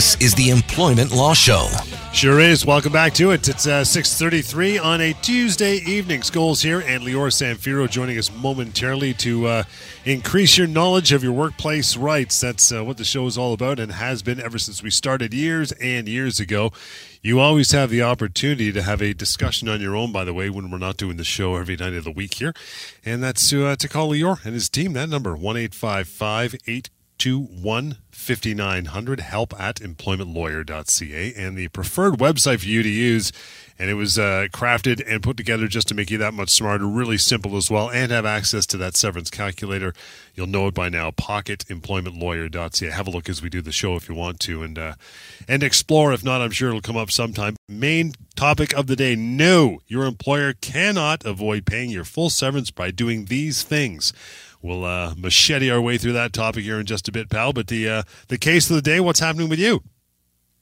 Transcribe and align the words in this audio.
This 0.00 0.16
is 0.18 0.34
the 0.34 0.48
Employment 0.48 1.12
Law 1.12 1.34
Show. 1.34 1.68
Sure 2.14 2.40
is. 2.40 2.64
Welcome 2.64 2.90
back 2.90 3.12
to 3.12 3.32
it. 3.32 3.46
It's 3.46 3.66
uh, 3.66 3.82
6.33 3.82 4.82
on 4.82 5.02
a 5.02 5.12
Tuesday 5.12 5.74
evening. 5.74 6.22
Scholes 6.22 6.62
here 6.62 6.80
and 6.80 7.04
Lior 7.04 7.28
Samfiru 7.28 7.86
joining 7.90 8.16
us 8.16 8.32
momentarily 8.34 9.12
to 9.12 9.46
uh, 9.46 9.62
increase 10.06 10.56
your 10.56 10.66
knowledge 10.66 11.12
of 11.12 11.22
your 11.22 11.34
workplace 11.34 11.98
rights. 11.98 12.40
That's 12.40 12.72
uh, 12.72 12.82
what 12.82 12.96
the 12.96 13.04
show 13.04 13.26
is 13.26 13.36
all 13.36 13.52
about 13.52 13.78
and 13.78 13.92
has 13.92 14.22
been 14.22 14.40
ever 14.40 14.56
since 14.56 14.82
we 14.82 14.88
started 14.88 15.34
years 15.34 15.70
and 15.72 16.08
years 16.08 16.40
ago. 16.40 16.72
You 17.20 17.38
always 17.38 17.72
have 17.72 17.90
the 17.90 18.00
opportunity 18.00 18.72
to 18.72 18.80
have 18.80 19.02
a 19.02 19.12
discussion 19.12 19.68
on 19.68 19.82
your 19.82 19.94
own, 19.94 20.12
by 20.12 20.24
the 20.24 20.32
way, 20.32 20.48
when 20.48 20.70
we're 20.70 20.78
not 20.78 20.96
doing 20.96 21.18
the 21.18 21.24
show 21.24 21.56
every 21.56 21.76
night 21.76 21.92
of 21.92 22.04
the 22.04 22.10
week 22.10 22.32
here. 22.32 22.54
And 23.04 23.22
that's 23.22 23.46
to, 23.50 23.66
uh, 23.66 23.76
to 23.76 23.86
call 23.86 24.12
Lior 24.12 24.42
and 24.46 24.54
his 24.54 24.70
team. 24.70 24.94
That 24.94 25.10
number, 25.10 25.36
1 25.36 25.56
855 25.58 26.54
821 27.20 27.98
5900 28.10 29.20
help 29.20 29.58
at 29.60 29.76
employmentlawyer.ca 29.76 31.34
and 31.36 31.56
the 31.56 31.68
preferred 31.68 32.14
website 32.14 32.60
for 32.60 32.66
you 32.66 32.82
to 32.82 32.88
use. 32.88 33.30
And 33.78 33.88
it 33.88 33.94
was 33.94 34.18
uh, 34.18 34.48
crafted 34.52 35.02
and 35.06 35.22
put 35.22 35.36
together 35.36 35.66
just 35.66 35.88
to 35.88 35.94
make 35.94 36.10
you 36.10 36.18
that 36.18 36.34
much 36.34 36.50
smarter 36.50 36.86
really 36.86 37.16
simple 37.18 37.56
as 37.56 37.70
well 37.70 37.90
and 37.90 38.10
have 38.10 38.26
access 38.26 38.66
to 38.66 38.76
that 38.78 38.96
severance 38.96 39.30
calculator. 39.30 39.94
You'll 40.34 40.48
know 40.48 40.66
it 40.66 40.74
by 40.74 40.88
now 40.88 41.10
pocketemploymentlawyer.ca 41.10 42.90
have 42.90 43.06
a 43.06 43.10
look 43.10 43.28
as 43.28 43.42
we 43.42 43.48
do 43.48 43.60
the 43.62 43.72
show 43.72 43.96
if 43.96 44.08
you 44.08 44.14
want 44.14 44.40
to 44.40 44.62
and 44.62 44.78
uh, 44.78 44.94
and 45.48 45.62
explore. 45.62 46.12
If 46.12 46.24
not 46.24 46.40
i'm 46.40 46.50
sure 46.50 46.68
it'll 46.68 46.80
come 46.82 46.96
up 46.96 47.10
sometime. 47.10 47.56
Main 47.68 48.12
topic 48.34 48.74
of 48.74 48.86
the 48.86 48.96
day 48.96 49.14
no 49.14 49.80
your 49.86 50.04
employer 50.04 50.54
cannot 50.54 51.24
avoid 51.24 51.66
paying 51.66 51.90
your 51.90 52.04
full 52.04 52.30
severance 52.30 52.70
by 52.70 52.90
doing 52.90 53.26
these 53.26 53.62
things 53.62 54.12
We'll 54.62 54.84
uh, 54.84 55.14
machete 55.16 55.70
our 55.70 55.80
way 55.80 55.96
through 55.96 56.12
that 56.12 56.32
topic 56.32 56.64
here 56.64 56.78
in 56.78 56.86
just 56.86 57.08
a 57.08 57.12
bit, 57.12 57.30
pal. 57.30 57.52
But 57.52 57.68
the 57.68 57.88
uh, 57.88 58.02
the 58.28 58.38
case 58.38 58.68
of 58.68 58.76
the 58.76 58.82
day, 58.82 59.00
what's 59.00 59.20
happening 59.20 59.48
with 59.48 59.58
you? 59.58 59.82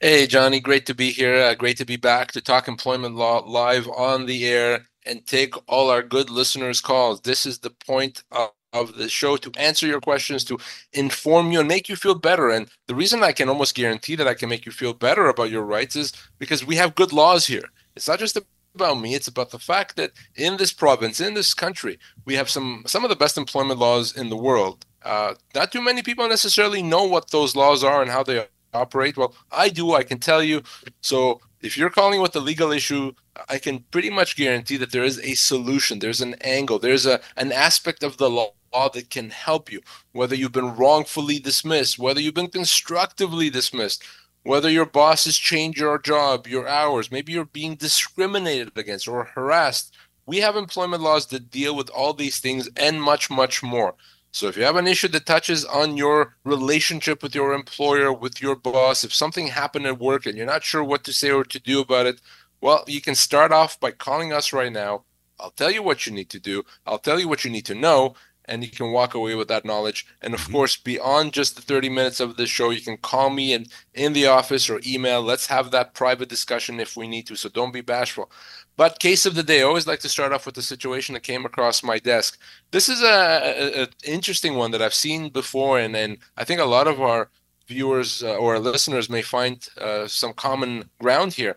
Hey, 0.01 0.29
Johnny, 0.29 0.61
great 0.61 0.87
to 0.87 0.95
be 0.95 1.11
here. 1.11 1.35
Uh, 1.43 1.55
great 1.55 1.77
to 1.79 1.85
be 1.85 1.97
back 1.97 2.31
to 2.33 2.41
talk 2.41 2.69
employment 2.69 3.17
law 3.17 3.39
live 3.39 3.89
on 3.89 4.27
the 4.27 4.47
air 4.47 4.87
and 5.05 5.27
take 5.27 5.55
all 5.67 5.91
our 5.91 6.03
good 6.03 6.31
listeners' 6.31 6.81
calls. 6.81 7.23
This 7.23 7.45
is 7.45 7.59
the 7.59 7.71
point 7.71 8.23
of, 8.31 8.51
of 8.73 8.97
the 8.97 9.09
show 9.09 9.37
to 9.39 9.51
answer 9.59 9.89
your 9.89 10.01
questions, 10.01 10.45
to 10.45 10.59
inform 10.93 11.51
you 11.51 11.59
and 11.59 11.67
make 11.67 11.89
you 11.89 11.97
feel 11.97 12.15
better. 12.15 12.51
And 12.51 12.69
the 12.87 12.95
reason 12.95 13.25
I 13.25 13.33
can 13.33 13.49
almost 13.49 13.75
guarantee 13.75 14.15
that 14.15 14.29
I 14.29 14.35
can 14.35 14.49
make 14.49 14.67
you 14.67 14.71
feel 14.71 14.93
better 14.93 15.27
about 15.27 15.51
your 15.51 15.63
rights 15.65 15.97
is 15.97 16.13
because 16.39 16.65
we 16.65 16.77
have 16.77 16.95
good 16.95 17.13
laws 17.13 17.47
here. 17.49 17.69
It's 17.97 18.07
not 18.07 18.21
just 18.21 18.39
about 18.79 19.01
me. 19.01 19.15
It's 19.15 19.29
about 19.29 19.51
the 19.51 19.59
fact 19.73 19.97
that 19.97 20.13
in 20.37 20.57
this 20.57 20.73
province, 20.73 21.21
in 21.21 21.35
this 21.35 21.53
country, 21.65 21.99
we 22.25 22.35
have 22.35 22.49
some 22.57 22.85
some 22.87 23.05
of 23.05 23.11
the 23.11 23.23
best 23.25 23.37
employment 23.37 23.81
laws 23.81 24.17
in 24.21 24.29
the 24.31 24.43
world. 24.49 24.77
Uh, 25.03 25.35
not 25.55 25.73
too 25.73 25.83
many 25.89 26.03
people 26.03 26.29
necessarily 26.29 26.83
know 26.83 27.05
what 27.05 27.31
those 27.31 27.57
laws 27.63 27.83
are 27.83 28.01
and 28.03 28.11
how 28.11 28.23
they 28.23 28.47
operate. 28.73 29.17
Well, 29.17 29.35
I 29.51 29.69
do. 29.69 29.95
I 29.95 30.05
can 30.11 30.19
tell 30.19 30.43
you. 30.43 30.63
So 31.01 31.41
if 31.61 31.77
you're 31.77 31.99
calling 32.01 32.21
with 32.21 32.37
a 32.37 32.41
legal 32.41 32.71
issue, 32.73 33.13
I 33.49 33.59
can 33.59 33.85
pretty 33.91 34.11
much 34.11 34.37
guarantee 34.37 34.77
that 34.79 34.93
there 34.93 35.05
is 35.05 35.19
a 35.21 35.35
solution. 35.35 35.99
There's 35.99 36.21
an 36.21 36.35
angle. 36.41 36.79
There's 36.79 37.07
a 37.07 37.21
an 37.37 37.51
aspect 37.53 38.03
of 38.03 38.17
the 38.17 38.31
law 38.31 38.53
that 38.95 39.11
can 39.11 39.31
help 39.31 39.73
you. 39.73 39.81
Whether 40.13 40.37
you've 40.37 40.59
been 40.61 40.77
wrongfully 40.77 41.39
dismissed, 41.39 41.99
whether 41.99 42.21
you've 42.21 42.41
been 42.41 42.57
constructively 42.61 43.51
dismissed, 43.51 44.03
whether 44.49 44.71
your 44.71 44.87
boss 44.87 45.27
has 45.27 45.37
changed 45.37 45.79
your 45.79 45.99
job, 45.99 46.47
your 46.47 46.67
hours, 46.67 47.13
maybe 47.13 47.35
you're 47.35 47.45
being 47.45 47.75
discriminated 47.75 48.73
against 48.77 49.07
or 49.07 49.25
harassed. 49.25 49.95
We 50.25 50.39
have 50.39 50.57
employment 50.57 51.03
laws 51.03 51.27
that 51.27 51.51
deal 51.51 51.77
with 51.77 51.91
all 51.91 52.15
these 52.15 52.39
things 52.39 52.67
and 52.75 53.03
much, 53.03 53.29
much 53.29 53.63
more. 53.63 53.95
So 54.33 54.49
if 54.49 54.57
you 54.57 54.63
have 54.63 54.77
an 54.77 54.87
issue 54.87 55.09
that 55.09 55.27
touches 55.27 55.67
on 55.67 55.99
your 55.99 56.35
relationship 56.45 57.23
with 57.23 57.35
your 57.35 57.53
employer, 57.53 58.11
with 58.11 58.41
your 58.41 58.57
boss, 58.57 59.05
if 59.05 59.13
something 59.13 59.49
happened 59.49 59.85
at 59.85 59.99
work 59.99 60.25
and 60.25 60.35
you're 60.35 60.47
not 60.47 60.65
sure 60.65 60.83
what 60.83 61.05
to 61.05 61.13
say 61.13 61.31
or 61.31 61.45
to 61.45 61.61
do 61.61 61.83
about 61.83 62.07
it, 62.07 62.19
well, 62.63 62.85
you 62.87 63.03
can 63.03 63.15
start 63.15 63.53
off 63.53 63.79
by 63.79 63.91
calling 63.91 64.33
us 64.33 64.55
right 64.55 64.73
now. 64.73 65.03
I'll 65.39 65.51
tell 65.51 65.71
you 65.71 65.83
what 65.83 66.07
you 66.07 66.13
need 66.15 66.31
to 66.31 66.41
do. 66.41 66.65
I'll 66.87 66.99
tell 66.99 67.21
you 67.21 67.29
what 67.29 67.45
you 67.45 67.51
need 67.51 67.67
to 67.67 67.75
know, 67.75 68.15
and 68.49 68.65
you 68.65 68.71
can 68.71 68.93
walk 68.93 69.15
away 69.15 69.35
with 69.35 69.49
that 69.49 69.65
knowledge. 69.65 70.07
And 70.23 70.35
of 70.35 70.41
mm-hmm. 70.41 70.53
course, 70.53 70.77
beyond 70.77 71.33
just 71.33 71.57
the 71.57 71.63
30 71.63 71.89
minutes 71.89 72.21
of 72.21 72.37
the 72.37 72.47
show, 72.47 72.71
you 72.71 72.81
can 72.81 72.97
call 72.97 73.31
me 73.31 73.53
and 73.53 73.69
in 73.95 74.13
the 74.13 74.27
office 74.27 74.69
or 74.69 74.81
email. 74.87 75.23
Let's 75.23 75.47
have 75.47 75.71
that 75.71 75.95
private 75.95 76.29
discussion 76.29 76.81
if 76.81 76.97
we 76.97 77.07
need 77.07 77.27
to. 77.27 77.37
So 77.37 77.49
don't 77.49 77.73
be 77.73 77.81
bashful. 77.81 78.31
But 78.77 79.01
case 79.01 79.27
of 79.27 79.35
the 79.35 79.43
day, 79.43 79.61
I 79.61 79.65
always 79.65 79.89
like 79.89 80.01
to 80.01 80.09
start 80.09 80.33
off 80.33 80.47
with 80.47 80.55
the 80.55 80.63
situation 80.63 81.13
that 81.15 81.25
came 81.25 81.45
across 81.45 81.83
my 81.83 81.99
desk. 81.99 82.39
This 82.71 82.89
is 82.89 83.03
a, 83.03 83.07
a, 83.07 83.83
a 83.83 83.89
interesting 84.05 84.55
one 84.55 84.71
that 84.71 84.83
I've 84.83 84.95
seen 84.95 85.31
before, 85.31 85.81
and, 85.81 85.97
and 85.97 86.19
I 86.37 86.45
think 86.45 86.61
a 86.61 86.65
lot 86.65 86.87
of 86.87 87.01
our 87.01 87.29
viewers 87.67 88.23
uh, 88.23 88.35
or 88.37 88.59
listeners 88.59 89.11
may 89.11 89.23
find 89.23 89.69
uh, 89.81 90.07
some 90.07 90.33
common 90.33 90.89
ground 91.01 91.35
here. 91.35 91.57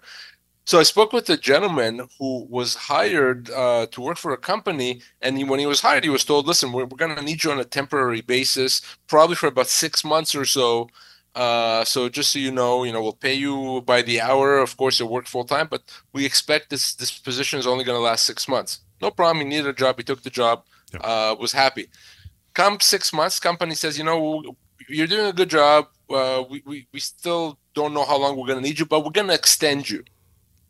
So 0.72 0.80
I 0.80 0.84
spoke 0.84 1.12
with 1.12 1.30
a 1.30 1.36
gentleman 1.36 2.08
who 2.18 2.48
was 2.50 2.76
hired 2.76 3.50
uh, 3.50 3.88
to 3.88 4.00
work 4.00 4.18
for 4.18 4.32
a 4.32 4.38
company, 4.38 5.02
and 5.22 5.38
he, 5.38 5.44
when 5.44 5.59
he 5.59 5.66
was 5.66 5.82
hired, 5.82 6.06
he 6.06 6.09
was 6.09 6.24
told, 6.24 6.48
"Listen, 6.48 6.72
we're, 6.72 6.86
we're 6.86 6.96
going 6.96 7.14
to 7.14 7.22
need 7.22 7.44
you 7.44 7.52
on 7.52 7.59
a 7.59 7.66
temporary 7.66 8.22
basis, 8.22 8.82
probably 9.06 9.36
for 9.36 9.48
about 9.48 9.68
six 9.68 10.06
months 10.06 10.34
or 10.34 10.46
so. 10.46 10.88
Uh, 11.36 11.84
so 11.84 12.08
just 12.08 12.32
so 12.32 12.40
you 12.40 12.52
know, 12.54 12.86
you 12.86 12.94
know, 12.94 13.02
we'll 13.02 13.12
pay 13.28 13.34
you 13.34 13.82
by 13.86 14.02
the 14.02 14.22
hour. 14.22 14.59
Of 14.59 14.78
course, 14.78 14.98
you'll 14.98 15.09
work 15.09 15.28
full 15.28 15.44
time, 15.44 15.68
but 15.70 15.82
we 16.14 16.26
expect 16.26 16.70
this 16.70 16.96
this 16.96 17.20
position 17.20 17.59
is 17.59 17.68
only 17.68 17.84
going 17.84 17.98
to 17.98 18.02
last 18.02 18.24
six 18.24 18.48
months. 18.48 18.80
No 19.02 19.12
problem. 19.12 19.44
He 19.44 19.50
needed 19.50 19.68
a 19.68 19.74
job. 19.74 19.98
He 19.98 20.03
took 20.03 20.24
the 20.24 20.30
job. 20.30 20.64
Uh, 21.02 21.36
was 21.38 21.52
happy. 21.52 21.88
Come 22.53 22.80
six 22.80 23.12
months, 23.12 23.42
company 23.42 23.76
says, 23.76 23.98
you 23.98 24.06
know, 24.06 24.42
you're 24.88 25.08
doing 25.08 25.28
a 25.28 25.34
good 25.34 25.50
job. 25.50 25.88
Uh, 26.09 26.46
we, 26.50 26.64
we 26.66 26.88
we 26.94 27.02
still 27.02 27.59
don't 27.76 27.94
know 27.94 28.06
how 28.06 28.18
long 28.18 28.38
we're 28.38 28.48
going 28.48 28.64
to 28.64 28.68
need 28.70 28.80
you, 28.80 28.86
but 28.86 29.03
we're 29.03 29.20
going 29.20 29.28
to 29.28 29.34
extend 29.34 29.90
you." 29.90 30.06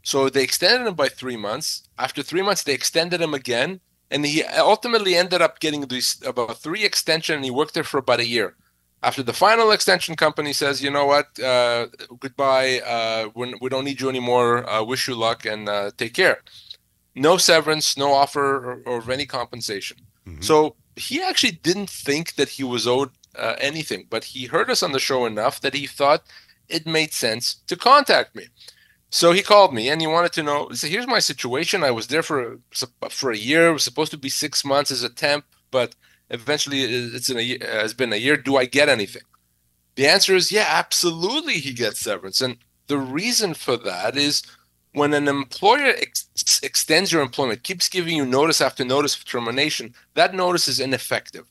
So 0.04 0.30
they 0.30 0.44
extended 0.44 0.88
him 0.88 0.96
by 0.96 1.10
three 1.10 1.38
months. 1.38 1.84
After 1.98 2.24
three 2.24 2.42
months, 2.42 2.64
they 2.64 2.74
extended 2.74 3.22
him 3.22 3.34
again, 3.34 3.80
and 4.10 4.26
he 4.26 4.44
ultimately 4.44 5.16
ended 5.16 5.42
up 5.42 5.60
getting 5.60 5.82
these 5.88 6.22
about 6.26 6.58
three 6.58 6.84
extension, 6.84 7.36
and 7.36 7.46
he 7.46 7.52
worked 7.52 7.74
there 7.74 7.84
for 7.84 8.00
about 8.00 8.20
a 8.20 8.26
year. 8.26 8.56
After 9.04 9.24
the 9.24 9.34
final 9.34 9.72
extension, 9.72 10.16
company 10.16 10.54
says, 10.54 10.84
"You 10.84 10.92
know 10.92 11.06
what? 11.06 11.40
Uh, 11.40 11.88
goodbye. 12.20 12.82
Uh, 12.82 13.30
we 13.36 13.70
don't 13.70 13.86
need 13.86 14.00
you 14.02 14.10
anymore. 14.10 14.70
Uh, 14.70 14.84
wish 14.84 15.08
you 15.08 15.16
luck 15.16 15.46
and 15.46 15.68
uh, 15.70 15.92
take 15.98 16.14
care." 16.14 16.42
No 17.16 17.38
severance, 17.38 17.98
no 17.98 18.14
offer 18.14 18.82
or, 18.86 19.02
or 19.04 19.12
any 19.12 19.26
compensation. 19.26 19.98
Mm-hmm. 20.28 20.42
So 20.42 20.76
he 20.96 21.22
actually 21.22 21.60
didn't 21.64 21.90
think 21.90 22.36
that 22.36 22.50
he 22.50 22.64
was 22.64 22.88
owed 22.88 23.10
uh, 23.36 23.56
anything, 23.60 24.08
but 24.10 24.24
he 24.24 24.46
heard 24.46 24.70
us 24.70 24.84
on 24.84 24.92
the 24.92 25.00
show 25.00 25.26
enough 25.26 25.62
that 25.62 25.74
he 25.74 25.88
thought 25.88 26.24
it 26.70 26.86
made 26.86 27.12
sense 27.12 27.56
to 27.68 27.76
contact 27.76 28.36
me. 28.36 28.48
So 29.12 29.34
he 29.34 29.42
called 29.42 29.74
me 29.74 29.90
and 29.90 30.02
he 30.02 30.08
wanted 30.08 30.32
to 30.34 30.44
know. 30.44 30.70
He 30.70 30.78
said, 30.78 30.90
"Here's 30.90 31.08
my 31.08 31.20
situation. 31.20 31.84
I 31.84 31.92
was 31.92 32.08
there 32.08 32.24
for 32.24 32.60
for 33.10 33.32
a 33.32 33.38
year. 33.38 33.68
It 33.70 33.74
was 33.74 33.84
supposed 33.84 34.12
to 34.12 34.18
be 34.18 34.30
six 34.30 34.66
months 34.66 34.92
as 34.92 35.04
a 35.04 35.10
temp, 35.10 35.46
but 35.70 35.96
eventually 36.30 36.82
it's 36.84 37.30
in 37.30 37.38
a 37.38 37.58
uh, 37.60 37.82
has 37.82 37.94
been 37.94 38.14
a 38.14 38.18
year. 38.18 38.38
Do 38.38 38.58
I 38.58 38.66
get 38.66 38.90
anything?" 38.90 39.24
The 39.96 40.08
answer 40.08 40.36
is, 40.36 40.52
yeah, 40.52 40.68
absolutely. 40.70 41.56
He 41.56 41.74
gets 41.74 42.00
severance, 42.00 42.42
and 42.42 42.58
the 42.88 42.98
reason 42.98 43.54
for 43.54 43.78
that 43.78 44.16
is 44.18 44.42
when 44.94 45.14
an 45.14 45.28
employer 45.28 45.94
ex- 45.98 46.62
extends 46.64 47.12
your 47.12 47.22
employment, 47.22 47.64
keeps 47.64 47.90
giving 47.90 48.16
you 48.16 48.26
notice 48.26 48.62
after 48.62 48.84
notice 48.86 49.16
of 49.16 49.26
termination, 49.26 49.94
that 50.16 50.34
notice 50.34 50.68
is 50.68 50.80
ineffective. 50.80 51.46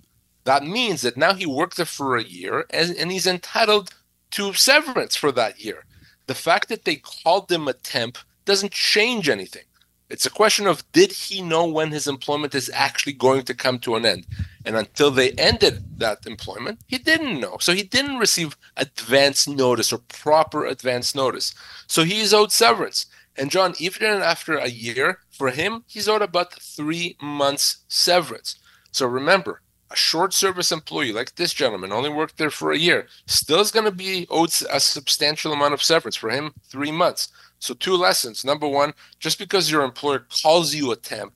That 0.45 0.65
means 0.65 1.03
that 1.03 1.17
now 1.17 1.35
he 1.35 1.47
worked 1.47 1.77
there 1.77 1.87
for 1.87 2.17
a 2.17 2.25
year 2.25 2.67
and, 2.71 2.97
and 2.97 3.13
he's 3.13 3.27
entitled 3.27 3.91
to 4.33 4.53
severance 4.55 5.17
for 5.17 5.33
that 5.33 5.63
year 5.63 5.85
the 6.31 6.35
fact 6.37 6.69
that 6.69 6.85
they 6.85 6.95
called 6.95 7.51
him 7.51 7.67
a 7.67 7.73
temp 7.73 8.17
doesn't 8.45 8.71
change 8.71 9.29
anything. 9.29 9.65
It's 10.09 10.27
a 10.27 10.31
question 10.31 10.69
of 10.69 10.85
did 10.93 11.11
he 11.11 11.43
know 11.43 11.67
when 11.67 11.91
his 11.91 12.07
employment 12.07 12.55
is 12.55 12.71
actually 12.73 13.15
going 13.15 13.43
to 13.47 13.53
come 13.53 13.81
to 13.81 13.97
an 13.97 14.07
end? 14.07 14.29
And 14.65 14.77
until 14.77 15.11
they 15.11 15.33
ended 15.33 15.99
that 15.99 16.25
employment, 16.29 16.83
he 16.87 16.99
didn't 16.99 17.41
know. 17.41 17.57
So 17.59 17.73
he 17.73 17.83
didn't 17.83 18.19
receive 18.19 18.57
advance 18.77 19.49
notice 19.49 19.93
or 19.93 19.99
proper 19.99 20.67
advance 20.67 21.17
notice. 21.17 21.53
So 21.89 22.05
he 22.05 22.21
is 22.21 22.33
owed 22.33 22.53
severance. 22.53 23.07
And 23.37 23.51
John, 23.51 23.75
even 23.81 24.07
after 24.23 24.57
a 24.57 24.69
year, 24.69 25.19
for 25.33 25.51
him, 25.51 25.83
he's 25.89 26.07
owed 26.07 26.23
about 26.23 26.55
three 26.63 27.17
months 27.21 27.79
severance. 27.89 28.55
So 28.93 29.05
remember, 29.05 29.63
a 29.91 29.97
short 29.97 30.33
service 30.33 30.71
employee 30.71 31.13
like 31.13 31.35
this 31.35 31.53
gentleman 31.53 31.93
only 31.93 32.11
worked 32.11 32.39
there 32.39 32.51
for 32.51 32.73
a 32.73 32.79
year 32.79 33.07
still 33.27 33.61
is 33.61 33.71
going 33.73 33.85
to 33.85 33.91
be 33.91 34.27
owed 34.31 34.53
a 34.71 34.79
substantial 34.79 35.53
amount 35.53 35.75
of 35.75 35.83
severance 35.83 36.17
for 36.17 36.31
him 36.31 36.53
three 36.69 36.93
months. 36.93 37.29
So 37.59 37.75
two 37.75 37.95
lessons. 37.95 38.45
Number 38.45 38.69
one 38.69 38.95
just 39.19 39.39
because 39.39 39.71
your 39.71 39.83
employer 39.83 40.27
calls 40.43 40.75
you 40.75 40.93
a 40.93 40.97
temp 40.97 41.33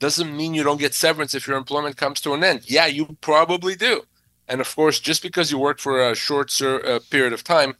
doesn't 0.00 0.36
mean 0.36 0.54
you 0.54 0.62
don't 0.62 0.80
get 0.80 0.94
severance 0.94 1.34
if 1.34 1.46
your 1.46 1.56
employment 1.56 1.96
comes 1.96 2.20
to 2.20 2.34
an 2.34 2.44
end. 2.44 2.62
Yeah 2.68 2.86
you 2.86 3.16
probably 3.20 3.74
do. 3.74 4.02
And 4.48 4.60
of 4.60 4.74
course 4.76 5.00
just 5.00 5.22
because 5.22 5.50
you 5.50 5.58
work 5.58 5.78
for 5.78 6.10
a 6.10 6.14
short 6.14 6.50
ser- 6.50 6.84
uh, 6.84 7.00
period 7.10 7.32
of 7.32 7.42
time 7.42 7.74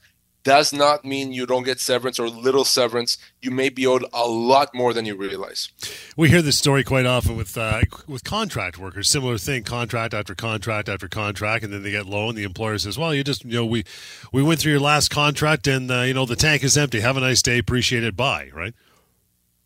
does 0.45 0.73
not 0.73 1.05
mean 1.05 1.33
you 1.33 1.47
don't 1.47 1.65
get 1.65 1.81
severance 1.81 2.19
or 2.19 2.29
little 2.29 2.65
severance. 2.65 3.19
You 3.41 3.51
may 3.51 3.71
be 3.71 3.87
owed 3.87 4.05
a 4.13 4.29
lot 4.29 4.75
more 4.75 4.93
than 4.93 5.07
you 5.07 5.17
realize. 5.17 5.71
We 6.17 6.29
hear 6.29 6.43
this 6.43 6.59
story 6.59 6.85
quite 6.85 7.07
often 7.07 7.37
with 7.37 7.57
uh, 7.59 7.83
with 8.07 8.23
contract 8.23 8.79
workers. 8.79 9.09
Similar 9.09 9.39
thing, 9.39 9.65
contract 9.65 10.15
after 10.15 10.35
contract 10.35 10.89
after 10.89 11.09
contract, 11.09 11.65
and 11.65 11.73
then 11.73 11.83
they 11.83 11.91
get 11.91 12.07
low, 12.07 12.29
and 12.29 12.39
the 12.39 12.45
employer 12.45 12.79
says, 12.79 12.97
"Well, 12.97 13.15
you 13.15 13.25
just 13.25 13.45
you 13.45 13.53
know 13.53 13.67
we 13.67 13.85
we 14.33 14.43
went 14.43 14.61
through 14.61 14.73
your 14.73 14.81
last 14.81 15.11
contract, 15.11 15.67
and 15.67 15.91
uh, 15.91 16.03
you 16.03 16.15
know 16.15 16.27
the 16.27 16.37
tank 16.37 16.63
is 16.63 16.77
empty. 16.77 17.01
Have 17.01 17.17
a 17.17 17.21
nice 17.21 17.43
day. 17.43 17.59
Appreciate 17.59 18.05
it. 18.05 18.17
Bye." 18.17 18.51
Right. 18.55 18.75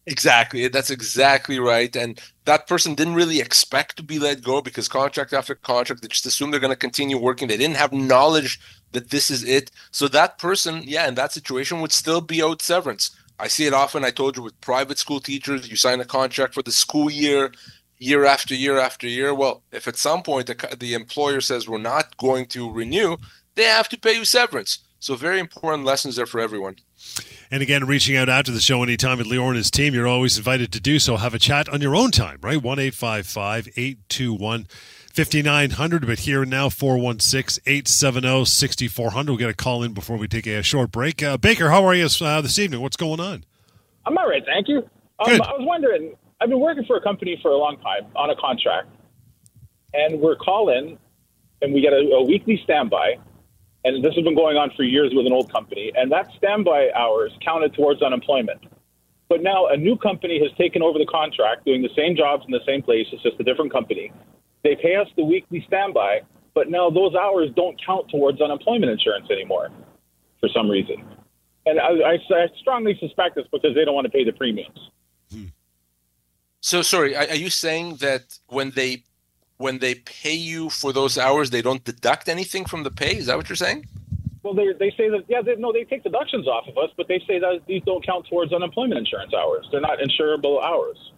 Exactly. 0.08 0.66
That's 0.68 0.88
exactly 0.88 1.60
right. 1.60 1.94
And 1.94 2.18
that 2.46 2.66
person 2.66 2.94
didn't 2.94 3.14
really 3.14 3.40
expect 3.40 3.98
to 3.98 4.02
be 4.02 4.18
let 4.18 4.42
go 4.42 4.62
because 4.62 4.88
contract 4.88 5.34
after 5.34 5.54
contract, 5.54 6.00
they 6.00 6.08
just 6.08 6.24
assume 6.24 6.50
they're 6.50 6.60
going 6.60 6.72
to 6.72 6.76
continue 6.76 7.18
working. 7.18 7.46
They 7.46 7.58
didn't 7.58 7.76
have 7.76 7.92
knowledge 7.92 8.58
that 8.92 9.10
this 9.10 9.30
is 9.30 9.44
it. 9.44 9.70
So 9.90 10.08
that 10.08 10.38
person, 10.38 10.82
yeah, 10.84 11.08
in 11.08 11.14
that 11.16 11.32
situation 11.32 11.80
would 11.80 11.92
still 11.92 12.20
be 12.20 12.42
owed 12.42 12.62
severance. 12.62 13.10
I 13.38 13.48
see 13.48 13.66
it 13.66 13.74
often. 13.74 14.04
I 14.04 14.10
told 14.10 14.36
you 14.36 14.42
with 14.42 14.60
private 14.60 14.98
school 14.98 15.20
teachers, 15.20 15.70
you 15.70 15.76
sign 15.76 16.00
a 16.00 16.04
contract 16.04 16.54
for 16.54 16.62
the 16.62 16.72
school 16.72 17.10
year, 17.10 17.52
year 17.98 18.24
after 18.24 18.54
year 18.54 18.78
after 18.78 19.06
year. 19.06 19.34
Well, 19.34 19.62
if 19.70 19.86
at 19.86 19.96
some 19.96 20.22
point 20.22 20.46
the, 20.46 20.76
the 20.78 20.94
employer 20.94 21.40
says 21.40 21.68
we're 21.68 21.78
not 21.78 22.16
going 22.16 22.46
to 22.46 22.70
renew, 22.70 23.16
they 23.54 23.64
have 23.64 23.88
to 23.90 23.98
pay 23.98 24.14
you 24.14 24.24
severance. 24.24 24.78
So 25.00 25.14
very 25.14 25.38
important 25.38 25.84
lessons 25.84 26.16
there 26.16 26.26
for 26.26 26.40
everyone. 26.40 26.76
And 27.50 27.62
again, 27.62 27.86
reaching 27.86 28.16
out 28.16 28.28
after 28.28 28.52
the 28.52 28.60
show 28.60 28.82
anytime 28.82 29.20
at 29.20 29.26
Lior 29.26 29.48
and 29.48 29.56
his 29.56 29.70
team, 29.70 29.94
you're 29.94 30.06
always 30.06 30.36
invited 30.36 30.70
to 30.72 30.80
do 30.80 30.98
so. 30.98 31.16
Have 31.16 31.32
a 31.32 31.38
chat 31.38 31.68
on 31.68 31.80
your 31.80 31.96
own 31.96 32.10
time, 32.10 32.38
right? 32.42 32.62
1 32.62 32.78
821 32.78 34.66
5900. 35.14 36.06
But 36.06 36.18
here 36.20 36.44
now, 36.44 36.68
416 36.68 37.62
870 37.66 38.44
6400. 38.44 39.30
We'll 39.30 39.38
get 39.38 39.48
a 39.48 39.54
call 39.54 39.82
in 39.82 39.94
before 39.94 40.18
we 40.18 40.28
take 40.28 40.46
a 40.46 40.62
short 40.62 40.92
break. 40.92 41.22
Uh, 41.22 41.38
Baker, 41.38 41.70
how 41.70 41.84
are 41.84 41.94
you 41.94 42.06
uh, 42.20 42.40
this 42.42 42.58
evening? 42.58 42.80
What's 42.82 42.96
going 42.96 43.20
on? 43.20 43.44
I'm 44.04 44.16
all 44.18 44.28
right, 44.28 44.42
thank 44.44 44.68
you. 44.68 44.78
Um, 45.18 45.42
I 45.42 45.52
was 45.52 45.66
wondering, 45.66 46.14
I've 46.40 46.48
been 46.48 46.60
working 46.60 46.84
for 46.84 46.96
a 46.96 47.00
company 47.00 47.38
for 47.42 47.50
a 47.50 47.56
long 47.56 47.78
time 47.78 48.06
on 48.14 48.30
a 48.30 48.36
contract, 48.36 48.88
and 49.92 50.20
we're 50.20 50.36
calling, 50.36 50.98
and 51.60 51.74
we 51.74 51.80
get 51.80 51.92
a, 51.92 51.96
a 51.96 52.22
weekly 52.22 52.60
standby 52.62 53.16
and 53.84 54.04
this 54.04 54.14
has 54.14 54.24
been 54.24 54.34
going 54.34 54.56
on 54.56 54.70
for 54.76 54.82
years 54.82 55.12
with 55.14 55.26
an 55.26 55.32
old 55.32 55.52
company, 55.52 55.92
and 55.96 56.10
that 56.12 56.28
standby 56.36 56.90
hours 56.94 57.32
counted 57.44 57.74
towards 57.74 58.02
unemployment. 58.02 58.60
But 59.28 59.42
now 59.42 59.66
a 59.66 59.76
new 59.76 59.96
company 59.96 60.40
has 60.42 60.50
taken 60.56 60.82
over 60.82 60.98
the 60.98 61.06
contract, 61.06 61.64
doing 61.64 61.82
the 61.82 61.90
same 61.94 62.16
jobs 62.16 62.44
in 62.46 62.52
the 62.52 62.64
same 62.66 62.82
place. 62.82 63.06
It's 63.12 63.22
just 63.22 63.38
a 63.38 63.44
different 63.44 63.72
company. 63.72 64.10
They 64.64 64.74
pay 64.74 64.96
us 64.96 65.06
the 65.16 65.24
weekly 65.24 65.64
standby, 65.66 66.22
but 66.54 66.70
now 66.70 66.90
those 66.90 67.14
hours 67.14 67.50
don't 67.54 67.78
count 67.84 68.08
towards 68.10 68.40
unemployment 68.40 68.90
insurance 68.90 69.30
anymore 69.30 69.68
for 70.40 70.48
some 70.48 70.68
reason. 70.68 71.04
And 71.66 71.78
I, 71.78 71.88
I, 71.88 72.12
I 72.14 72.46
strongly 72.60 72.96
suspect 72.98 73.36
it's 73.36 73.48
because 73.52 73.74
they 73.74 73.84
don't 73.84 73.94
want 73.94 74.06
to 74.06 74.10
pay 74.10 74.24
the 74.24 74.32
premiums. 74.32 74.78
Hmm. 75.30 75.44
So, 76.60 76.82
sorry, 76.82 77.14
are 77.14 77.34
you 77.34 77.50
saying 77.50 77.96
that 77.96 78.38
when 78.48 78.70
they 78.70 79.04
when 79.58 79.78
they 79.78 79.96
pay 79.96 80.34
you 80.34 80.70
for 80.70 80.92
those 80.92 81.18
hours, 81.18 81.50
they 81.50 81.62
don't 81.62 81.84
deduct 81.84 82.28
anything 82.28 82.64
from 82.64 82.82
the 82.84 82.90
pay? 82.90 83.16
Is 83.16 83.26
that 83.26 83.36
what 83.36 83.48
you're 83.48 83.56
saying? 83.56 83.86
Well, 84.42 84.54
they, 84.54 84.72
they 84.72 84.90
say 84.96 85.10
that, 85.10 85.24
yeah, 85.28 85.42
they, 85.42 85.56
no, 85.56 85.72
they 85.72 85.84
take 85.84 86.04
deductions 86.04 86.46
off 86.48 86.66
of 86.68 86.78
us, 86.78 86.90
but 86.96 87.08
they 87.08 87.22
say 87.26 87.38
that 87.38 87.62
these 87.66 87.82
don't 87.84 88.04
count 88.06 88.26
towards 88.28 88.52
unemployment 88.52 88.98
insurance 88.98 89.34
hours. 89.34 89.68
They're 89.70 89.80
not 89.80 89.98
insurable 89.98 90.62
hours. 90.62 91.12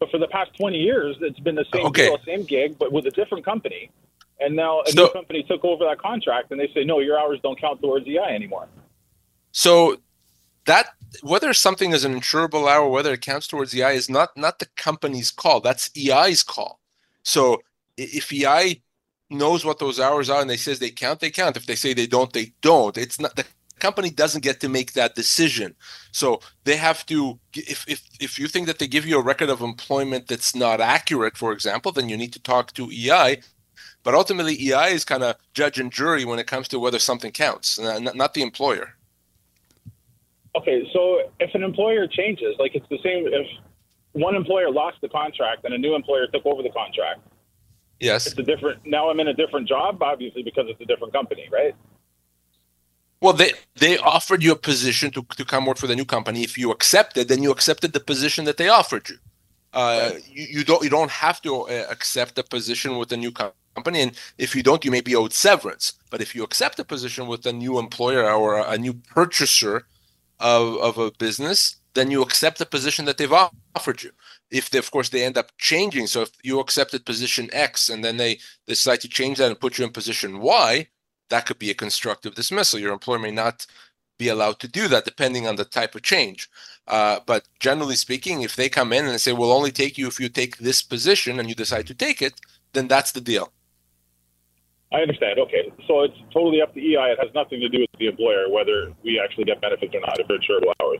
But 0.00 0.10
for 0.10 0.18
the 0.18 0.28
past 0.28 0.54
20 0.56 0.76
years, 0.76 1.16
it's 1.20 1.38
been 1.38 1.54
the 1.54 1.64
same 1.72 1.86
okay. 1.86 2.08
deal, 2.08 2.18
same 2.26 2.44
gig, 2.44 2.78
but 2.78 2.92
with 2.92 3.06
a 3.06 3.10
different 3.10 3.44
company. 3.44 3.90
And 4.40 4.56
now 4.56 4.80
a 4.80 4.90
so, 4.90 5.04
new 5.04 5.12
company 5.12 5.42
took 5.42 5.64
over 5.64 5.84
that 5.84 5.98
contract, 5.98 6.50
and 6.50 6.58
they 6.58 6.68
say, 6.74 6.84
no, 6.84 6.98
your 6.98 7.18
hours 7.18 7.38
don't 7.42 7.60
count 7.60 7.80
towards 7.80 8.06
EI 8.08 8.18
anymore. 8.18 8.66
So 9.52 9.98
that 10.64 10.88
whether 11.22 11.52
something 11.52 11.92
is 11.92 12.04
an 12.04 12.18
insurable 12.18 12.68
hour, 12.68 12.88
whether 12.88 13.12
it 13.12 13.20
counts 13.20 13.46
towards 13.46 13.74
EI, 13.74 13.94
is 13.94 14.08
not 14.08 14.36
not 14.36 14.58
the 14.58 14.66
company's 14.76 15.30
call. 15.30 15.60
That's 15.60 15.90
EI's 15.96 16.42
call. 16.42 16.79
So 17.22 17.60
if 17.96 18.32
EI 18.32 18.82
knows 19.30 19.64
what 19.64 19.78
those 19.78 20.00
hours 20.00 20.28
are 20.28 20.40
and 20.40 20.50
they 20.50 20.56
says 20.56 20.78
they 20.78 20.90
count, 20.90 21.20
they 21.20 21.30
count. 21.30 21.56
If 21.56 21.66
they 21.66 21.76
say 21.76 21.94
they 21.94 22.06
don't, 22.06 22.32
they 22.32 22.52
don't. 22.60 22.96
It's 22.98 23.20
not 23.20 23.36
the 23.36 23.44
company 23.80 24.10
doesn't 24.10 24.44
get 24.44 24.60
to 24.60 24.68
make 24.68 24.92
that 24.92 25.14
decision. 25.14 25.74
So 26.12 26.40
they 26.64 26.76
have 26.76 27.04
to 27.06 27.38
if 27.54 27.88
if 27.88 28.02
if 28.20 28.38
you 28.38 28.46
think 28.46 28.66
that 28.66 28.78
they 28.78 28.86
give 28.86 29.06
you 29.06 29.18
a 29.18 29.22
record 29.22 29.48
of 29.48 29.60
employment 29.60 30.28
that's 30.28 30.54
not 30.54 30.80
accurate, 30.80 31.36
for 31.36 31.52
example, 31.52 31.92
then 31.92 32.08
you 32.08 32.16
need 32.16 32.32
to 32.34 32.42
talk 32.42 32.72
to 32.74 32.90
EI. 32.90 33.40
But 34.02 34.14
ultimately, 34.14 34.54
EI 34.54 34.92
is 34.92 35.04
kind 35.04 35.22
of 35.22 35.36
judge 35.52 35.78
and 35.78 35.92
jury 35.92 36.24
when 36.24 36.38
it 36.38 36.46
comes 36.46 36.68
to 36.68 36.78
whether 36.78 36.98
something 36.98 37.32
counts, 37.32 37.78
not, 37.78 38.16
not 38.16 38.34
the 38.34 38.42
employer. 38.42 38.94
Okay, 40.56 40.88
so 40.92 41.20
if 41.38 41.54
an 41.54 41.62
employer 41.62 42.06
changes, 42.06 42.56
like 42.58 42.74
it's 42.74 42.88
the 42.88 42.98
same 43.04 43.26
if 43.26 43.46
one 44.12 44.34
employer 44.34 44.70
lost 44.70 44.98
the 45.00 45.08
contract 45.08 45.64
and 45.64 45.74
a 45.74 45.78
new 45.78 45.94
employer 45.94 46.26
took 46.26 46.44
over 46.44 46.62
the 46.62 46.70
contract. 46.70 47.20
Yes. 47.98 48.26
It's 48.26 48.38
a 48.38 48.42
different 48.42 48.84
now 48.86 49.10
I'm 49.10 49.20
in 49.20 49.28
a 49.28 49.34
different 49.34 49.68
job, 49.68 50.02
obviously, 50.02 50.42
because 50.42 50.66
it's 50.68 50.80
a 50.80 50.86
different 50.86 51.12
company, 51.12 51.48
right? 51.52 51.74
Well, 53.20 53.34
they 53.34 53.52
they 53.76 53.98
offered 53.98 54.42
you 54.42 54.52
a 54.52 54.56
position 54.56 55.10
to, 55.12 55.22
to 55.36 55.44
come 55.44 55.66
work 55.66 55.76
for 55.76 55.86
the 55.86 55.96
new 55.96 56.06
company. 56.06 56.42
If 56.42 56.56
you 56.56 56.70
accepted, 56.70 57.28
then 57.28 57.42
you 57.42 57.50
accepted 57.50 57.92
the 57.92 58.00
position 58.00 58.46
that 58.46 58.56
they 58.56 58.68
offered 58.68 59.10
you. 59.10 59.16
Uh, 59.72 60.10
right. 60.14 60.28
you, 60.28 60.46
you, 60.50 60.64
don't 60.64 60.82
you 60.82 60.90
don't 60.90 61.10
have 61.10 61.40
to 61.42 61.62
uh, 61.62 61.86
accept 61.90 62.38
a 62.38 62.42
position 62.42 62.96
with 62.96 63.12
a 63.12 63.16
new 63.16 63.30
company, 63.30 64.00
and 64.00 64.12
if 64.38 64.56
you 64.56 64.62
don't, 64.62 64.84
you 64.84 64.90
may 64.90 65.02
be 65.02 65.14
owed 65.14 65.32
severance. 65.32 65.92
But 66.10 66.20
if 66.20 66.34
you 66.34 66.42
accept 66.42 66.80
a 66.80 66.84
position 66.84 67.28
with 67.28 67.44
a 67.46 67.52
new 67.52 67.78
employer 67.78 68.28
or 68.32 68.58
a, 68.58 68.70
a 68.70 68.78
new 68.78 68.94
purchaser 68.94 69.86
of, 70.40 70.78
of 70.78 70.98
a 70.98 71.12
business, 71.12 71.76
then 71.94 72.10
you 72.10 72.22
accept 72.22 72.58
the 72.58 72.66
position 72.66 73.04
that 73.04 73.18
they've 73.18 73.32
offered 73.32 74.02
you. 74.02 74.10
If, 74.50 74.70
they, 74.70 74.78
of 74.78 74.90
course, 74.90 75.08
they 75.08 75.24
end 75.24 75.38
up 75.38 75.52
changing, 75.58 76.06
so 76.06 76.22
if 76.22 76.30
you 76.42 76.60
accepted 76.60 77.04
position 77.04 77.48
X 77.52 77.88
and 77.88 78.04
then 78.04 78.16
they 78.16 78.38
decide 78.66 79.00
to 79.00 79.08
change 79.08 79.38
that 79.38 79.48
and 79.48 79.60
put 79.60 79.78
you 79.78 79.84
in 79.84 79.92
position 79.92 80.40
Y, 80.40 80.88
that 81.28 81.46
could 81.46 81.58
be 81.58 81.70
a 81.70 81.74
constructive 81.74 82.34
dismissal. 82.34 82.78
Your 82.78 82.92
employer 82.92 83.18
may 83.18 83.30
not 83.30 83.66
be 84.18 84.28
allowed 84.28 84.58
to 84.60 84.68
do 84.68 84.86
that 84.88 85.04
depending 85.04 85.46
on 85.46 85.56
the 85.56 85.64
type 85.64 85.94
of 85.94 86.02
change. 86.02 86.50
Uh, 86.86 87.20
but 87.24 87.44
generally 87.58 87.96
speaking, 87.96 88.42
if 88.42 88.54
they 88.54 88.68
come 88.68 88.92
in 88.92 89.04
and 89.04 89.14
they 89.14 89.18
say, 89.18 89.32
we'll 89.32 89.52
only 89.52 89.72
take 89.72 89.96
you 89.96 90.06
if 90.06 90.20
you 90.20 90.28
take 90.28 90.58
this 90.58 90.82
position 90.82 91.40
and 91.40 91.48
you 91.48 91.54
decide 91.54 91.86
to 91.86 91.94
take 91.94 92.20
it, 92.20 92.34
then 92.72 92.86
that's 92.86 93.12
the 93.12 93.20
deal. 93.20 93.52
I 94.92 94.98
understand. 94.98 95.38
Okay. 95.38 95.72
So 95.86 96.02
it's 96.02 96.16
totally 96.32 96.60
up 96.60 96.74
to 96.74 96.80
EI. 96.80 97.12
It 97.12 97.18
has 97.20 97.32
nothing 97.34 97.60
to 97.60 97.68
do 97.68 97.80
with 97.80 97.90
the 97.98 98.08
employer, 98.08 98.50
whether 98.50 98.92
we 99.04 99.20
actually 99.22 99.44
get 99.44 99.60
benefits 99.60 99.94
or 99.94 100.00
not 100.00 100.18
if 100.18 100.26
they're 100.26 100.38
insurable 100.38 100.72
hours. 100.82 100.98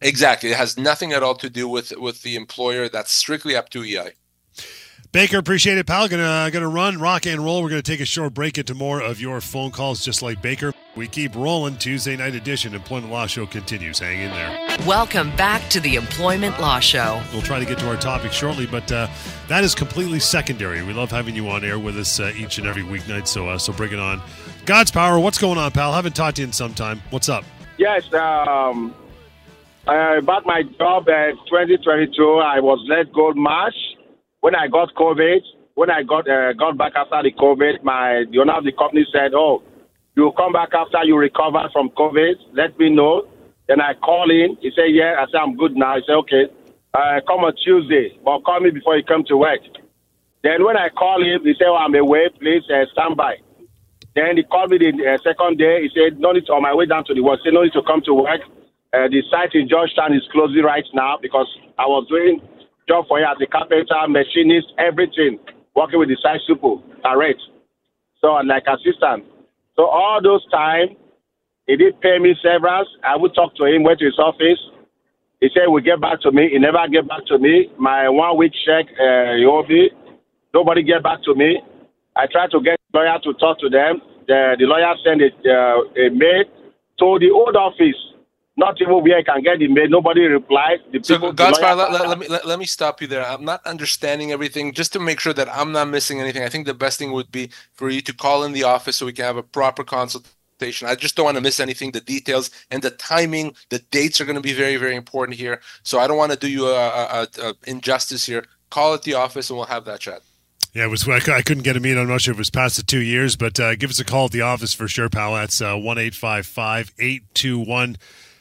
Exactly. 0.00 0.50
It 0.50 0.56
has 0.56 0.78
nothing 0.78 1.12
at 1.12 1.22
all 1.22 1.34
to 1.36 1.50
do 1.50 1.68
with 1.68 1.92
with 1.96 2.22
the 2.22 2.36
employer. 2.36 2.88
That's 2.88 3.12
strictly 3.12 3.54
up 3.56 3.68
to 3.70 3.82
EI. 3.82 4.12
Baker, 5.12 5.38
appreciate 5.38 5.76
it, 5.76 5.88
pal. 5.88 6.06
Gonna 6.06 6.48
gonna 6.52 6.68
run, 6.68 7.00
rock 7.00 7.26
and 7.26 7.44
roll. 7.44 7.64
We're 7.64 7.68
gonna 7.68 7.82
take 7.82 7.98
a 7.98 8.04
short 8.04 8.32
break 8.32 8.58
into 8.58 8.76
more 8.76 9.00
of 9.02 9.20
your 9.20 9.40
phone 9.40 9.72
calls, 9.72 10.04
just 10.04 10.22
like 10.22 10.40
Baker. 10.40 10.72
We 10.94 11.08
keep 11.08 11.34
rolling. 11.34 11.78
Tuesday 11.78 12.16
night 12.16 12.36
edition, 12.36 12.74
Employment 12.74 13.12
Law 13.12 13.26
Show 13.26 13.44
continues. 13.44 13.98
Hang 13.98 14.20
in 14.20 14.30
there. 14.30 14.78
Welcome 14.86 15.34
back 15.34 15.68
to 15.70 15.80
the 15.80 15.96
Employment 15.96 16.60
Law 16.60 16.78
Show. 16.78 17.20
We'll 17.32 17.42
try 17.42 17.58
to 17.58 17.64
get 17.64 17.80
to 17.80 17.88
our 17.88 17.96
topic 17.96 18.30
shortly, 18.30 18.66
but 18.66 18.90
uh, 18.92 19.08
that 19.48 19.64
is 19.64 19.74
completely 19.74 20.20
secondary. 20.20 20.80
We 20.84 20.92
love 20.92 21.10
having 21.10 21.34
you 21.34 21.48
on 21.48 21.64
air 21.64 21.80
with 21.80 21.98
us 21.98 22.20
uh, 22.20 22.32
each 22.36 22.58
and 22.58 22.68
every 22.68 22.84
weeknight. 22.84 23.26
So 23.26 23.48
uh, 23.48 23.58
so 23.58 23.72
bring 23.72 23.92
it 23.92 23.98
on. 23.98 24.22
God's 24.64 24.92
power. 24.92 25.18
What's 25.18 25.38
going 25.38 25.58
on, 25.58 25.72
pal? 25.72 25.92
Haven't 25.92 26.14
talked 26.14 26.36
to 26.36 26.42
you 26.42 26.46
in 26.46 26.52
some 26.52 26.72
time. 26.72 27.02
What's 27.10 27.28
up? 27.28 27.44
Yes. 27.78 28.12
Um, 28.14 28.94
uh, 29.88 30.18
about 30.18 30.44
my 30.46 30.62
job 30.78 31.08
in 31.08 31.36
2022, 31.48 32.12
I 32.44 32.60
was 32.60 32.84
let 32.88 33.12
go 33.12 33.32
March 33.34 33.74
when 34.40 34.54
I 34.54 34.68
got 34.68 34.94
COVID. 34.94 35.40
When 35.74 35.90
I 35.90 36.02
got 36.02 36.28
uh, 36.28 36.52
got 36.52 36.76
back 36.76 36.92
after 36.94 37.22
the 37.22 37.32
COVID, 37.32 37.82
my 37.82 38.24
the 38.30 38.40
owner 38.40 38.58
of 38.58 38.64
the 38.64 38.72
company 38.72 39.06
said, 39.12 39.32
"Oh, 39.34 39.62
you 40.16 40.32
come 40.36 40.52
back 40.52 40.70
after 40.74 41.02
you 41.04 41.16
recover 41.16 41.68
from 41.72 41.88
COVID. 41.90 42.34
Let 42.52 42.78
me 42.78 42.90
know." 42.90 43.26
Then 43.66 43.80
I 43.80 43.94
call 43.94 44.30
in. 44.30 44.58
He 44.60 44.70
said, 44.76 44.92
"Yeah." 44.92 45.16
I 45.16 45.24
said, 45.30 45.38
"I'm 45.40 45.56
good 45.56 45.76
now." 45.76 45.96
He 45.96 46.02
said, 46.06 46.16
"Okay, 46.26 46.44
uh, 46.92 47.20
come 47.26 47.48
on 47.48 47.54
Tuesday, 47.64 48.18
but 48.24 48.44
call 48.44 48.60
me 48.60 48.70
before 48.70 48.96
you 48.98 49.04
come 49.04 49.24
to 49.28 49.36
work." 49.36 49.60
Then 50.42 50.64
when 50.64 50.76
I 50.76 50.88
call 50.90 51.22
him, 51.22 51.44
he 51.44 51.54
said, 51.54 51.68
oh, 51.68 51.76
"I'm 51.76 51.94
away. 51.94 52.28
Please 52.38 52.64
uh, 52.68 52.84
stand 52.92 53.16
by." 53.16 53.36
Then 54.14 54.36
he 54.36 54.42
called 54.42 54.70
me 54.70 54.78
the 54.78 54.92
uh, 55.06 55.18
second 55.24 55.56
day. 55.56 55.82
He 55.82 55.90
said, 55.94 56.20
"No 56.20 56.32
need 56.32 56.46
to, 56.46 56.52
on 56.52 56.62
my 56.62 56.74
way 56.74 56.84
down 56.84 57.04
to 57.04 57.14
the 57.14 57.22
work. 57.22 57.40
He 57.40 57.48
said, 57.48 57.54
no 57.54 57.62
need 57.62 57.72
to 57.72 57.82
come 57.82 58.02
to 58.04 58.12
work." 58.12 58.42
Uh, 58.92 59.06
the 59.06 59.22
site 59.30 59.54
in 59.54 59.68
Georgetown 59.68 60.12
is 60.12 60.26
closing 60.32 60.62
right 60.62 60.84
now 60.94 61.18
because 61.20 61.46
I 61.78 61.86
was 61.86 62.06
doing 62.08 62.42
job 62.88 63.06
for 63.06 63.20
you 63.20 63.26
as 63.26 63.38
a 63.40 63.46
carpenter, 63.46 63.94
machinist, 64.08 64.74
everything, 64.78 65.38
working 65.76 66.00
with 66.00 66.08
the 66.08 66.18
site 66.20 66.40
super, 66.46 66.82
direct. 67.02 67.40
So 68.20 68.34
like 68.42 68.64
assistant. 68.66 69.24
So 69.76 69.86
all 69.86 70.20
those 70.22 70.44
time, 70.50 70.96
he 71.66 71.76
did 71.76 72.00
pay 72.00 72.18
me 72.18 72.34
severance. 72.42 72.88
I 73.04 73.16
would 73.16 73.32
talk 73.34 73.54
to 73.56 73.64
him, 73.64 73.84
went 73.84 74.00
to 74.00 74.06
his 74.06 74.18
office. 74.18 74.58
He 75.40 75.48
said, 75.54 75.68
"Will 75.68 75.80
get 75.80 76.00
back 76.00 76.20
to 76.22 76.32
me." 76.32 76.50
He 76.50 76.58
never 76.58 76.86
get 76.88 77.06
back 77.08 77.24
to 77.26 77.38
me. 77.38 77.70
My 77.78 78.08
one 78.08 78.36
week 78.36 78.52
check, 78.66 78.86
uh, 79.00 79.38
nobody 80.52 80.82
get 80.82 81.02
back 81.02 81.22
to 81.24 81.34
me. 81.34 81.62
I 82.16 82.26
tried 82.26 82.50
to 82.50 82.60
get 82.60 82.78
lawyer 82.92 83.18
to 83.22 83.32
talk 83.34 83.58
to 83.60 83.68
them. 83.70 84.02
The, 84.26 84.56
the 84.58 84.66
lawyer 84.66 84.92
sent 85.04 85.22
a, 85.22 85.30
uh, 85.46 86.06
a 86.06 86.10
mail 86.10 86.44
to 86.98 87.18
the 87.18 87.30
old 87.30 87.56
office. 87.56 87.96
Not 88.56 88.80
even 88.80 89.02
where 89.02 89.16
I 89.16 89.22
can 89.22 89.42
get 89.42 89.58
the 89.58 89.68
mail. 89.68 89.88
Nobody 89.88 90.22
replied. 90.22 90.80
The 90.92 91.02
So, 91.02 91.14
people- 91.14 91.32
Godspire, 91.32 91.76
let, 91.76 91.92
let, 91.92 92.08
let 92.08 92.18
me 92.18 92.28
let, 92.28 92.46
let 92.46 92.58
me 92.58 92.66
stop 92.66 93.00
you 93.00 93.06
there. 93.06 93.24
I'm 93.24 93.44
not 93.44 93.64
understanding 93.66 94.32
everything. 94.32 94.72
Just 94.74 94.92
to 94.94 95.00
make 95.00 95.20
sure 95.20 95.32
that 95.32 95.48
I'm 95.48 95.72
not 95.72 95.88
missing 95.88 96.20
anything, 96.20 96.42
I 96.42 96.48
think 96.48 96.66
the 96.66 96.74
best 96.74 96.98
thing 96.98 97.12
would 97.12 97.30
be 97.32 97.50
for 97.72 97.88
you 97.88 98.00
to 98.02 98.12
call 98.12 98.44
in 98.44 98.52
the 98.52 98.64
office 98.64 98.96
so 98.96 99.06
we 99.06 99.12
can 99.12 99.24
have 99.24 99.36
a 99.36 99.42
proper 99.42 99.84
consultation. 99.84 100.88
I 100.88 100.94
just 100.94 101.16
don't 101.16 101.24
want 101.24 101.36
to 101.36 101.40
miss 101.40 101.58
anything. 101.58 101.92
The 101.92 102.00
details 102.02 102.50
and 102.70 102.82
the 102.82 102.90
timing, 102.90 103.54
the 103.70 103.78
dates 103.90 104.20
are 104.20 104.26
going 104.26 104.36
to 104.36 104.42
be 104.42 104.52
very, 104.52 104.76
very 104.76 104.94
important 104.96 105.38
here. 105.38 105.60
So 105.82 105.98
I 105.98 106.06
don't 106.06 106.18
want 106.18 106.32
to 106.32 106.38
do 106.38 106.48
you 106.48 106.66
a, 106.66 106.74
a, 106.74 107.26
a, 107.38 107.48
a 107.48 107.54
injustice 107.66 108.26
here. 108.26 108.44
Call 108.68 108.92
at 108.92 109.02
the 109.04 109.14
office 109.14 109.48
and 109.48 109.56
we'll 109.56 109.66
have 109.66 109.86
that 109.86 110.00
chat. 110.00 110.20
Yeah, 110.74 110.84
it 110.84 110.88
was. 110.88 111.08
I 111.08 111.42
couldn't 111.42 111.62
get 111.64 111.76
a 111.76 111.80
meet. 111.80 111.96
I'm 111.96 112.06
not 112.08 112.20
sure 112.20 112.32
if 112.32 112.36
it 112.36 112.38
was 112.38 112.50
past 112.50 112.76
the 112.76 112.82
two 112.84 113.00
years, 113.00 113.34
but 113.36 113.58
uh, 113.58 113.74
give 113.74 113.90
us 113.90 113.98
a 113.98 114.04
call 114.04 114.26
at 114.26 114.32
the 114.32 114.42
office 114.42 114.72
for 114.74 114.86
sure, 114.86 115.08
pal. 115.08 115.34
That's 115.34 115.60
uh, 115.60 115.76
one 115.76 115.98
eight 115.98 116.14
five 116.14 116.46
five 116.46 116.92
eight 117.00 117.22
two 117.34 117.58
one 117.58 117.96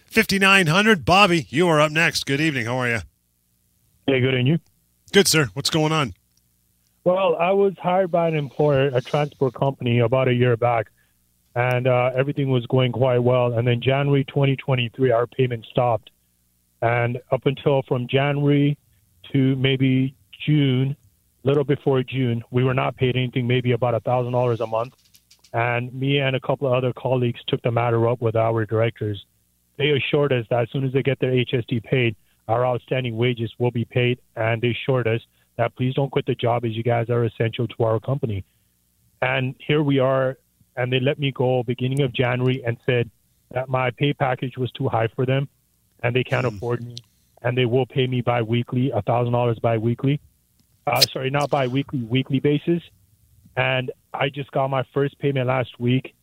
fifty 0.10 0.40
nine 0.40 0.68
hundred. 0.68 1.06
Bobby, 1.06 1.48
you 1.50 1.68
are 1.68 1.80
up 1.80 1.92
next. 1.92 2.26
Good 2.26 2.42
evening. 2.42 2.66
How 2.66 2.78
are 2.78 2.90
you? 2.90 3.00
Hey, 4.08 4.20
good, 4.20 4.34
and 4.34 4.48
you? 4.48 4.60
Good, 5.14 5.28
sir. 5.28 5.50
What's 5.54 5.70
going 5.70 5.92
on? 5.92 6.14
Well, 7.04 7.36
I 7.36 7.52
was 7.52 7.74
hired 7.82 8.12
by 8.12 8.28
an 8.28 8.36
employer, 8.36 8.92
a 8.94 9.02
transport 9.02 9.54
company, 9.54 10.00
about 10.00 10.28
a 10.28 10.34
year 10.34 10.58
back, 10.58 10.88
and 11.56 11.88
uh, 11.88 12.12
everything 12.16 12.50
was 12.50 12.66
going 12.68 12.92
quite 12.92 13.20
well. 13.20 13.54
And 13.54 13.68
then 13.68 13.82
January 13.82 14.26
2023, 14.26 15.12
our 15.12 15.28
payment 15.28 15.66
stopped, 15.70 16.10
and 16.82 17.20
up 17.32 17.46
until 17.46 17.84
from 17.84 18.08
January 18.08 18.78
to 19.32 19.56
maybe 19.56 20.16
June, 20.46 20.96
little 21.44 21.64
before 21.64 22.04
June, 22.04 22.44
we 22.52 22.64
were 22.64 22.74
not 22.74 22.96
paid 22.96 23.16
anything, 23.16 23.48
maybe 23.48 23.72
about 23.72 23.96
a 23.96 24.00
thousand 24.02 24.34
dollars 24.34 24.60
a 24.60 24.68
month. 24.68 24.94
And 25.54 25.92
me 25.94 26.20
and 26.20 26.36
a 26.36 26.40
couple 26.40 26.68
of 26.68 26.74
other 26.74 26.94
colleagues 26.94 27.40
took 27.48 27.62
the 27.64 27.72
matter 27.72 28.08
up 28.08 28.22
with 28.22 28.36
our 28.36 28.66
directors. 28.66 29.26
They 29.80 29.92
assured 29.92 30.34
us 30.34 30.46
that 30.50 30.64
as 30.64 30.70
soon 30.72 30.84
as 30.84 30.92
they 30.92 31.02
get 31.02 31.20
their 31.20 31.32
HST 31.32 31.84
paid, 31.86 32.18
our 32.50 32.66
outstanding 32.66 33.16
wages 33.16 33.52
will 33.60 33.72
be 33.72 33.86
paid, 33.86 34.20
and 34.36 34.62
they 34.62 34.72
assured 34.72 35.08
us 35.08 35.22
that 35.56 35.74
please 35.78 35.94
don't 35.94 36.12
quit 36.12 36.26
the 36.26 36.36
job 36.36 36.66
as 36.66 36.76
you 36.76 36.84
guys 36.84 37.10
are 37.10 37.24
essential 37.24 37.66
to 37.66 37.84
our 37.86 38.00
company. 38.02 38.44
And 39.22 39.56
here 39.66 39.82
we 39.82 40.00
are, 40.00 40.38
and 40.76 40.92
they 40.92 41.00
let 41.00 41.18
me 41.18 41.32
go 41.32 41.64
beginning 41.64 42.02
of 42.02 42.12
January 42.12 42.62
and 42.66 42.76
said 42.86 43.10
that 43.52 43.70
my 43.70 43.90
pay 43.92 44.14
package 44.14 44.58
was 44.58 44.70
too 44.74 44.90
high 44.90 45.08
for 45.16 45.26
them, 45.26 45.48
and 46.04 46.14
they 46.14 46.26
can't 46.26 46.46
afford 46.46 46.84
me, 46.84 46.96
and 47.42 47.58
they 47.58 47.66
will 47.66 47.86
pay 47.86 48.06
me 48.06 48.20
bi-weekly, 48.20 48.92
a 48.92 49.02
thousand 49.02 49.32
dollars 49.32 49.60
bi-weekly. 49.60 50.20
Uh, 50.88 51.02
sorry, 51.02 51.30
not 51.30 51.50
bi-weekly, 51.50 52.04
weekly 52.04 52.42
basis. 52.42 52.84
And 53.56 53.92
I 54.14 54.28
just 54.28 54.52
got 54.52 54.70
my 54.70 54.84
first 54.94 55.18
payment 55.20 55.48
last 55.48 55.80
week, 55.80 56.16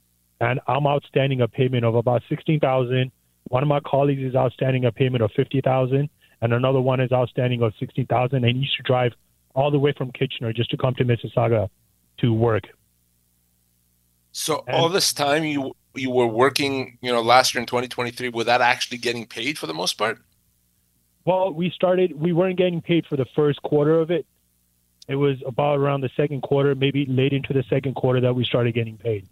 and 0.42 0.60
I'm 0.66 0.86
outstanding 0.86 1.40
a 1.40 1.48
payment 1.48 1.86
of 1.86 1.94
about 1.94 2.22
sixteen 2.28 2.60
thousand. 2.60 3.12
One 3.48 3.62
of 3.62 3.68
my 3.68 3.80
colleagues 3.80 4.22
is 4.22 4.34
outstanding 4.34 4.84
a 4.84 4.92
payment 4.92 5.22
of 5.22 5.30
fifty 5.32 5.60
thousand, 5.60 6.08
and 6.40 6.52
another 6.52 6.80
one 6.80 7.00
is 7.00 7.12
outstanding 7.12 7.62
of 7.62 7.72
sixteen 7.78 8.06
thousand. 8.06 8.44
And 8.44 8.56
he 8.56 8.62
used 8.62 8.76
to 8.76 8.82
drive 8.82 9.12
all 9.54 9.70
the 9.70 9.78
way 9.78 9.92
from 9.96 10.10
Kitchener 10.12 10.52
just 10.52 10.70
to 10.70 10.76
come 10.76 10.94
to 10.96 11.04
Mississauga 11.04 11.68
to 12.18 12.32
work. 12.32 12.64
So 14.32 14.64
And- 14.66 14.76
all 14.76 14.88
this 14.88 15.12
time 15.12 15.44
you 15.44 15.74
you 15.94 16.10
were 16.10 16.26
working, 16.26 16.98
you 17.00 17.10
know, 17.10 17.22
last 17.22 17.54
year 17.54 17.60
in 17.60 17.66
2023 17.66 18.28
without 18.28 18.60
actually 18.60 18.98
getting 18.98 19.24
paid 19.26 19.56
for 19.58 19.66
the 19.66 19.72
most 19.72 19.94
part. 19.94 20.18
Well, 21.24 21.52
we 21.54 21.70
started. 21.70 22.20
We 22.20 22.32
weren't 22.34 22.58
getting 22.58 22.82
paid 22.82 23.06
for 23.06 23.16
the 23.16 23.24
first 23.34 23.62
quarter 23.62 23.98
of 23.98 24.10
it. 24.10 24.26
It 25.08 25.16
was 25.16 25.38
about 25.46 25.78
around 25.78 26.02
the 26.02 26.10
second 26.16 26.42
quarter, 26.42 26.74
maybe 26.74 27.06
late 27.06 27.32
into 27.32 27.52
the 27.54 27.62
second 27.70 27.94
quarter, 27.94 28.20
that 28.20 28.34
we 28.34 28.44
started 28.44 28.74
getting 28.74 28.98
paid. 28.98 29.26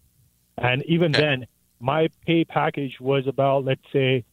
And 0.56 0.82
even 0.86 1.14
Okay. 1.14 1.20
then, 1.20 1.46
my 1.84 2.08
pay 2.26 2.46
package 2.46 2.98
was 2.98 3.26
about, 3.26 3.64
let's 3.66 3.84
say, 3.92 4.24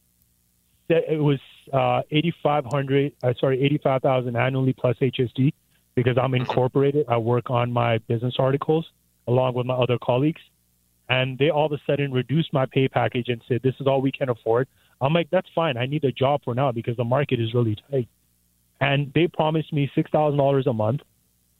it 0.88 1.20
was 1.20 1.38
uh, 1.72 2.00
eighty 2.10 2.34
five 2.42 2.64
hundred. 2.64 3.12
Uh, 3.22 3.34
sorry, 3.38 3.62
eighty 3.62 3.78
five 3.78 4.00
thousand 4.00 4.36
annually 4.36 4.72
plus 4.72 4.96
HST, 4.98 5.52
because 5.94 6.16
I'm 6.16 6.34
incorporated. 6.34 7.06
I 7.08 7.18
work 7.18 7.50
on 7.50 7.70
my 7.70 7.98
business 7.98 8.36
articles 8.38 8.90
along 9.26 9.54
with 9.54 9.66
my 9.66 9.74
other 9.74 9.98
colleagues. 10.02 10.40
And 11.08 11.38
they 11.38 11.50
all 11.50 11.66
of 11.66 11.72
a 11.72 11.80
sudden 11.86 12.10
reduced 12.12 12.52
my 12.54 12.64
pay 12.64 12.88
package 12.88 13.28
and 13.28 13.42
said, 13.46 13.60
"This 13.62 13.74
is 13.80 13.86
all 13.86 14.00
we 14.00 14.12
can 14.12 14.30
afford." 14.30 14.66
I'm 15.02 15.12
like, 15.12 15.28
that's 15.30 15.48
fine. 15.54 15.76
I 15.76 15.86
need 15.86 16.04
a 16.04 16.12
job 16.12 16.42
for 16.44 16.54
now 16.54 16.72
because 16.72 16.96
the 16.96 17.04
market 17.04 17.38
is 17.40 17.52
really 17.52 17.76
tight. 17.90 18.08
And 18.80 19.12
they 19.14 19.26
promised 19.28 19.72
me 19.72 19.90
six 19.94 20.10
thousand 20.10 20.38
dollars 20.38 20.66
a 20.66 20.72
month. 20.72 21.02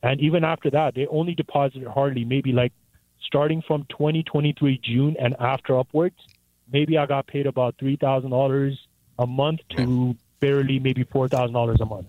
And 0.02 0.20
even 0.20 0.42
after 0.42 0.70
that, 0.70 0.94
they 0.94 1.06
only 1.06 1.34
deposited 1.34 1.86
hardly 1.86 2.24
maybe 2.24 2.52
like 2.52 2.72
starting 3.24 3.62
from 3.62 3.84
2023 3.90 4.78
June 4.82 5.16
and 5.18 5.34
after 5.40 5.78
upwards, 5.78 6.16
maybe 6.72 6.98
I 6.98 7.06
got 7.06 7.26
paid 7.26 7.46
about 7.46 7.76
three 7.78 7.96
thousand 7.96 8.30
dollars 8.30 8.86
a 9.18 9.26
month 9.26 9.60
to 9.76 10.16
barely 10.40 10.78
maybe 10.78 11.04
four 11.04 11.28
thousand 11.28 11.54
dollars 11.54 11.80
a 11.80 11.84
month. 11.86 12.08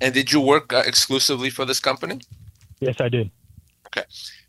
And 0.00 0.12
did 0.14 0.32
you 0.32 0.40
work 0.40 0.72
uh, 0.72 0.82
exclusively 0.86 1.50
for 1.50 1.64
this 1.64 1.80
company? 1.80 2.20
Yes, 2.80 2.96
I 3.00 3.08
did. 3.08 3.30
Okay. 3.86 4.04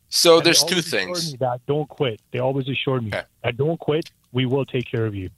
So 0.09 0.37
And 0.37 0.45
there's 0.45 0.63
two 0.63 0.81
things. 0.81 1.31
Me 1.33 1.37
that 1.39 1.61
don't 1.67 1.87
quit. 1.87 2.19
They 2.31 2.39
always 2.39 2.67
assured 2.69 3.03
me 3.03 3.09
Okay. 3.09 3.23
that 3.43 3.57
don't 3.57 3.79
quit. 3.79 4.09
We 4.31 4.45
will 4.45 4.65
take 4.65 4.89
care 4.89 5.05
of 5.05 5.15
you. 5.15 5.29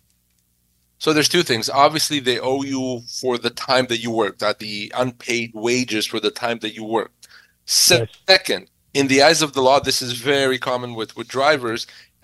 So 1.00 1.14
there's 1.14 1.30
two 1.30 1.44
things. 1.44 1.70
Obviously, 1.70 2.20
they 2.20 2.40
owe 2.40 2.64
you 2.64 3.02
for 3.22 3.38
the 3.38 3.52
time 3.52 3.86
that 3.88 3.98
you 4.00 4.10
worked, 4.10 4.42
not 4.42 4.58
the 4.60 4.92
unpaid 4.96 5.52
wages 5.54 6.08
for 6.08 6.20
the 6.20 6.32
time 6.32 6.60
that 6.60 6.74
you 6.74 6.84
worked. 6.84 7.28
Se- 7.66 8.00
Yes. 8.00 8.10
Second, 8.28 8.70
in 9.00 9.06
the 9.12 9.20
eyes 9.28 9.42
of 9.46 9.52
the 9.56 9.62
law, 9.68 9.78
this 9.90 10.00
is 10.08 10.12
very 10.36 10.60
common 10.70 10.92
with 11.00 11.12
with 11.18 11.28
drivers. 11.38 11.82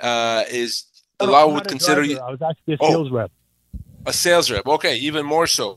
Uh, 0.10 0.44
is 0.64 0.72
the 1.20 1.28
No, 1.28 1.34
law 1.36 1.46
would 1.54 1.68
consider 1.76 2.02
driver. 2.04 2.12
you 2.14 2.28
I 2.30 2.32
was 2.36 2.42
actually 2.50 2.74
a 2.76 2.78
Oh. 2.82 2.90
sales 2.92 3.10
rep. 3.20 3.32
a 4.12 4.14
sales 4.26 4.48
rep. 4.54 4.66
Okay, 4.78 4.96
even 5.10 5.24
more 5.36 5.48
so. 5.60 5.68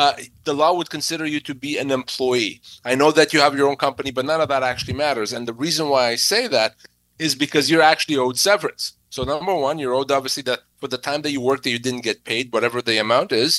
Uh, 0.00 0.12
the 0.48 0.54
law 0.62 0.72
would 0.78 0.90
consider 0.96 1.26
you 1.34 1.40
to 1.48 1.54
be 1.66 1.72
an 1.84 1.90
employee. 2.00 2.54
I 2.90 2.94
know 3.00 3.10
that 3.18 3.28
you 3.32 3.40
have 3.44 3.54
your 3.58 3.68
own 3.70 3.76
company, 3.86 4.10
but 4.16 4.24
none 4.30 4.40
of 4.44 4.48
that 4.52 4.62
actually 4.72 4.96
matters. 5.06 5.30
And 5.34 5.42
the 5.48 5.52
reason 5.66 5.84
why 5.92 6.04
I 6.14 6.16
say 6.32 6.42
that 6.58 6.70
is 7.24 7.32
because 7.44 7.64
you're 7.70 7.88
actually 7.94 8.16
owed 8.24 8.38
severance. 8.48 8.84
So 9.10 9.20
number 9.24 9.54
one, 9.68 9.76
you're 9.80 9.92
owed 9.98 10.10
obviously 10.18 10.44
that 10.44 10.60
for 10.80 10.88
the 10.94 11.02
time 11.08 11.20
that 11.22 11.32
you 11.34 11.40
worked 11.42 11.64
that 11.64 11.74
you 11.76 11.78
didn't 11.88 12.04
get 12.10 12.24
paid, 12.24 12.44
whatever 12.54 12.78
the 12.80 12.96
amount 13.06 13.30
is, 13.46 13.52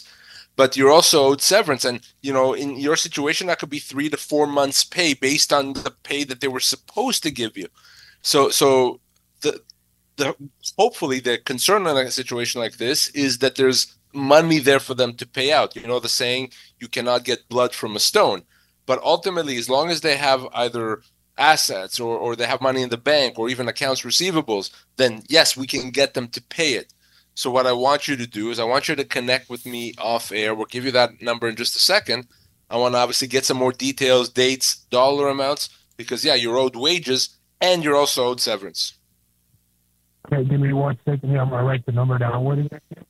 but 0.55 0.77
you're 0.77 0.91
also 0.91 1.25
owed 1.25 1.41
severance. 1.41 1.85
And 1.85 2.01
you 2.21 2.33
know, 2.33 2.53
in 2.53 2.77
your 2.77 2.95
situation, 2.95 3.47
that 3.47 3.59
could 3.59 3.69
be 3.69 3.79
three 3.79 4.09
to 4.09 4.17
four 4.17 4.47
months' 4.47 4.83
pay 4.83 5.13
based 5.13 5.51
on 5.51 5.73
the 5.73 5.93
pay 6.03 6.23
that 6.25 6.41
they 6.41 6.47
were 6.47 6.59
supposed 6.59 7.23
to 7.23 7.31
give 7.31 7.57
you. 7.57 7.67
So 8.21 8.49
so 8.49 8.99
the 9.41 9.61
the 10.17 10.35
hopefully 10.77 11.19
the 11.19 11.37
concern 11.39 11.87
in 11.87 11.97
a 11.97 12.11
situation 12.11 12.61
like 12.61 12.77
this 12.77 13.09
is 13.09 13.39
that 13.39 13.55
there's 13.55 13.95
money 14.13 14.59
there 14.59 14.79
for 14.79 14.93
them 14.93 15.13
to 15.15 15.27
pay 15.27 15.51
out. 15.51 15.75
You 15.75 15.87
know 15.87 15.99
the 15.99 16.09
saying, 16.09 16.51
you 16.79 16.87
cannot 16.87 17.23
get 17.23 17.49
blood 17.49 17.73
from 17.73 17.95
a 17.95 17.99
stone. 17.99 18.43
But 18.85 19.01
ultimately, 19.01 19.57
as 19.57 19.69
long 19.69 19.89
as 19.89 20.01
they 20.01 20.17
have 20.17 20.45
either 20.53 21.01
assets 21.37 21.99
or, 21.99 22.17
or 22.17 22.35
they 22.35 22.45
have 22.45 22.61
money 22.61 22.81
in 22.81 22.89
the 22.89 22.97
bank 22.97 23.39
or 23.39 23.49
even 23.49 23.67
accounts 23.67 24.01
receivables, 24.01 24.71
then 24.97 25.23
yes, 25.29 25.57
we 25.57 25.67
can 25.67 25.89
get 25.89 26.13
them 26.13 26.27
to 26.29 26.41
pay 26.41 26.73
it. 26.73 26.92
So 27.35 27.49
what 27.49 27.65
I 27.65 27.73
want 27.73 28.07
you 28.07 28.15
to 28.15 28.27
do 28.27 28.51
is 28.51 28.59
I 28.59 28.63
want 28.63 28.87
you 28.87 28.95
to 28.95 29.03
connect 29.03 29.49
with 29.49 29.65
me 29.65 29.93
off 29.97 30.31
air. 30.31 30.53
We'll 30.53 30.65
give 30.65 30.85
you 30.85 30.91
that 30.91 31.21
number 31.21 31.47
in 31.47 31.55
just 31.55 31.75
a 31.75 31.79
second. 31.79 32.27
I 32.69 32.77
want 32.77 32.95
to 32.95 32.99
obviously 32.99 33.27
get 33.27 33.45
some 33.45 33.57
more 33.57 33.71
details, 33.71 34.29
dates, 34.29 34.77
dollar 34.89 35.27
amounts, 35.29 35.69
because 35.97 36.23
yeah, 36.23 36.35
you're 36.35 36.57
owed 36.57 36.75
wages 36.75 37.37
and 37.61 37.83
you're 37.83 37.95
also 37.95 38.25
owed 38.25 38.41
severance. 38.41 38.93
Okay, 40.27 40.43
give 40.43 40.59
me 40.59 40.73
one 40.73 40.97
second 41.05 41.29
here. 41.29 41.41
I'm 41.41 41.49
gonna 41.49 41.63
write 41.63 41.85
the 41.85 41.91
number 41.91 42.17
down. 42.17 42.43
What 42.43 42.59
is 42.59 42.67
it? 42.71 43.07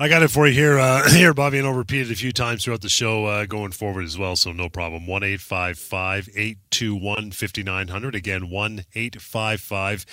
I 0.00 0.08
got 0.08 0.22
it 0.22 0.30
for 0.30 0.46
you 0.46 0.54
here, 0.54 0.78
uh, 0.78 1.10
here, 1.10 1.34
Bobby, 1.34 1.58
and 1.58 1.66
I'll 1.66 1.74
repeat 1.74 2.02
it 2.02 2.12
a 2.12 2.14
few 2.14 2.30
times 2.30 2.62
throughout 2.62 2.82
the 2.82 2.88
show 2.88 3.24
uh, 3.24 3.46
going 3.46 3.72
forward 3.72 4.04
as 4.04 4.16
well. 4.16 4.36
So 4.36 4.52
no 4.52 4.68
problem. 4.68 5.08
One 5.08 5.24
eight 5.24 5.40
five 5.40 5.76
five 5.76 6.28
eight 6.36 6.58
two 6.70 6.94
one 6.94 7.32
fifty 7.32 7.64
nine 7.64 7.88
hundred. 7.88 8.14
Again, 8.14 8.48
one 8.48 8.84
eight 8.94 9.20
five 9.20 9.60
five 9.60 10.06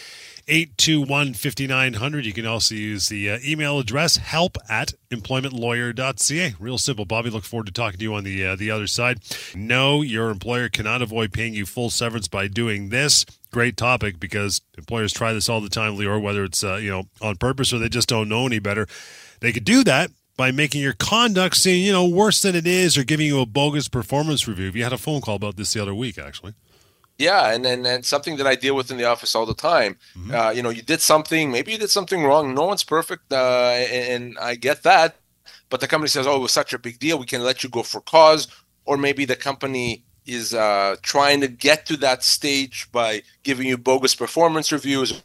eight 0.48 0.76
two 0.80 1.02
one 1.04 1.36
fifty 1.36 1.68
nine 1.68 1.94
hundred. 1.94 2.26
You 2.26 2.34
can 2.34 2.48
also 2.48 2.74
use 2.74 3.10
the 3.10 3.30
uh, 3.30 3.40
email 3.46 3.78
address 3.78 4.18
help 4.18 4.58
at 4.68 4.94
employmentlawyer.ca. 5.12 6.56
Real 6.60 6.80
simple, 6.80 7.06
Bobby. 7.06 7.30
Look 7.30 7.44
forward 7.44 7.68
to 7.68 7.72
talking 7.72 8.00
to 8.00 8.04
you 8.04 8.16
on 8.16 8.24
the 8.24 8.44
uh, 8.44 8.56
the 8.56 8.72
other 8.72 8.88
side. 8.88 9.20
No, 9.54 10.02
your 10.02 10.32
employer 10.32 10.68
cannot 10.68 11.04
avoid 11.04 11.32
paying 11.32 11.54
you 11.54 11.68
full 11.68 11.92
severance 11.92 12.28
by 12.28 12.48
doing 12.48 12.90
this. 12.90 13.24
Great 13.56 13.78
topic 13.78 14.20
because 14.20 14.60
employers 14.78 15.14
try 15.14 15.32
this 15.32 15.48
all 15.48 15.62
the 15.62 15.70
time, 15.70 15.96
Lior. 15.96 16.22
Whether 16.22 16.44
it's 16.44 16.62
uh, 16.62 16.76
you 16.76 16.92
know 16.92 17.06
on 17.22 17.38
purpose 17.38 17.72
or 17.72 17.80
they 17.80 17.88
just 17.88 18.10
don't 18.10 18.28
know 18.28 18.46
any 18.46 18.60
better. 18.60 18.86
They 19.40 19.54
could 19.54 19.64
do 19.64 19.82
that 19.86 20.12
by 20.36 20.52
making 20.52 20.82
your 20.82 20.92
conduct 20.92 21.56
seem, 21.56 21.86
you 21.86 21.94
know, 21.94 22.06
worse 22.06 22.42
than 22.42 22.54
it 22.54 22.68
is 22.68 22.98
or 22.98 23.06
giving 23.06 23.28
you 23.28 23.40
a 23.40 23.46
bogus 23.46 23.88
performance 23.88 24.46
review. 24.46 24.72
You 24.76 24.84
had 24.84 24.92
a 24.92 24.98
phone 24.98 25.22
call 25.22 25.38
about 25.38 25.56
this 25.56 25.72
the 25.72 25.82
other 25.82 25.96
week, 25.96 26.18
actually. 26.18 26.54
Yeah, 27.18 27.54
and, 27.54 27.66
and 27.66 27.88
and 27.88 28.06
something 28.06 28.36
that 28.36 28.46
I 28.46 28.56
deal 28.56 28.76
with 28.76 28.92
in 28.92 28.98
the 28.98 29.06
office 29.06 29.34
all 29.34 29.46
the 29.46 29.54
time. 29.54 30.00
Uh, 30.34 30.50
you 30.50 30.62
know, 30.62 30.70
you 30.70 30.82
did 30.82 31.00
something, 31.00 31.50
maybe 31.50 31.72
you 31.72 31.78
did 31.78 31.90
something 31.90 32.26
wrong. 32.26 32.54
No 32.54 32.66
one's 32.66 32.84
perfect, 32.84 33.32
uh, 33.32 33.70
and 33.90 34.38
I 34.38 34.56
get 34.56 34.84
that. 34.84 35.16
But 35.70 35.80
the 35.80 35.88
company 35.88 36.10
says, 36.10 36.28
"Oh, 36.28 36.36
it 36.36 36.42
was 36.42 36.52
such 36.52 36.74
a 36.74 36.78
big 36.78 37.00
deal. 37.00 37.18
We 37.18 37.26
can 37.26 37.42
let 37.42 37.64
you 37.64 37.70
go 37.70 37.84
for 37.84 38.02
cause," 38.02 38.50
or 38.84 38.98
maybe 38.98 39.24
the 39.24 39.38
company 39.38 40.04
is 40.26 40.54
uh, 40.54 40.96
trying 41.02 41.42
to 41.42 41.48
get 41.48 41.86
to 41.88 41.98
that 41.98 42.24
stage 42.24 42.88
by 42.92 43.22
giving 43.44 43.68
you 43.68 43.78
bogus 43.78 44.16
performance 44.16 44.72
reviews 44.72 45.22